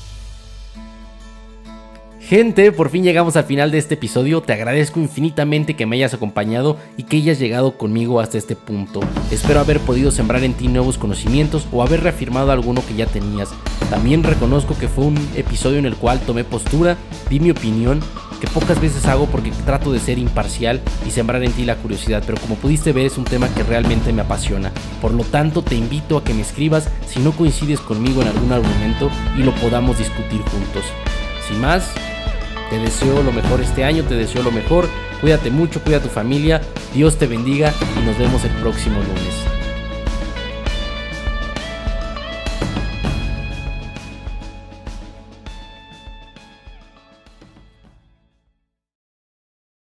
Gente, 2.33 2.73
por 2.73 2.88
fin 2.88 3.05
llegamos 3.05 3.37
al 3.37 3.45
final 3.45 3.71
de 3.71 3.77
este 3.77 3.92
episodio. 3.92 4.40
Te 4.40 4.55
agradezco 4.55 4.99
infinitamente 4.99 5.77
que 5.77 5.85
me 5.85 5.97
hayas 5.97 6.14
acompañado 6.14 6.79
y 6.97 7.03
que 7.03 7.18
hayas 7.18 7.38
llegado 7.38 7.77
conmigo 7.77 8.21
hasta 8.21 8.38
este 8.38 8.57
punto. 8.57 9.01
Espero 9.31 9.61
haber 9.61 9.81
podido 9.81 10.11
sembrar 10.11 10.42
en 10.42 10.55
ti 10.55 10.68
nuevos 10.68 10.97
conocimientos 10.97 11.66
o 11.71 11.83
haber 11.83 12.03
reafirmado 12.03 12.51
alguno 12.51 12.83
que 12.88 12.95
ya 12.95 13.05
tenías. 13.05 13.51
También 13.90 14.23
reconozco 14.23 14.75
que 14.79 14.88
fue 14.88 15.05
un 15.05 15.18
episodio 15.37 15.79
en 15.79 15.85
el 15.85 15.95
cual 15.95 16.21
tomé 16.21 16.42
postura, 16.42 16.97
di 17.29 17.38
mi 17.38 17.51
opinión 17.51 18.01
que 18.40 18.47
pocas 18.47 18.81
veces 18.81 19.05
hago 19.09 19.27
porque 19.27 19.53
trato 19.66 19.92
de 19.92 20.01
ser 20.01 20.18
imparcial 20.18 20.81
y 21.07 21.11
sembrar 21.11 21.45
en 21.45 21.53
ti 21.53 21.66
la 21.66 21.77
curiosidad, 21.77 22.23
pero 22.25 22.40
como 22.40 22.55
pudiste 22.55 22.92
ver 22.92 23.05
es 23.05 23.18
un 23.18 23.25
tema 23.25 23.55
que 23.55 23.62
realmente 23.62 24.11
me 24.11 24.23
apasiona. 24.23 24.73
Por 25.03 25.12
lo 25.12 25.25
tanto, 25.25 25.61
te 25.61 25.75
invito 25.75 26.16
a 26.16 26.25
que 26.25 26.33
me 26.33 26.40
escribas 26.40 26.88
si 27.07 27.21
no 27.21 27.33
coincides 27.33 27.81
conmigo 27.81 28.23
en 28.23 28.29
algún 28.29 28.53
argumento 28.53 29.11
y 29.37 29.42
lo 29.42 29.55
podamos 29.57 29.99
discutir 29.99 30.40
juntos. 30.40 30.85
Sin 31.47 31.61
más, 31.61 31.92
te 32.72 32.78
deseo 32.78 33.22
lo 33.22 33.32
mejor 33.32 33.61
este 33.61 33.85
año, 33.85 34.02
te 34.02 34.14
deseo 34.14 34.42
lo 34.42 34.50
mejor. 34.50 34.88
Cuídate 35.20 35.50
mucho, 35.50 35.82
cuida 35.82 35.98
a 35.98 36.02
tu 36.02 36.08
familia, 36.08 36.62
Dios 36.94 37.18
te 37.18 37.26
bendiga 37.26 37.70
y 38.00 38.06
nos 38.06 38.16
vemos 38.16 38.42
el 38.44 38.50
próximo 38.52 38.96
lunes. 38.96 39.62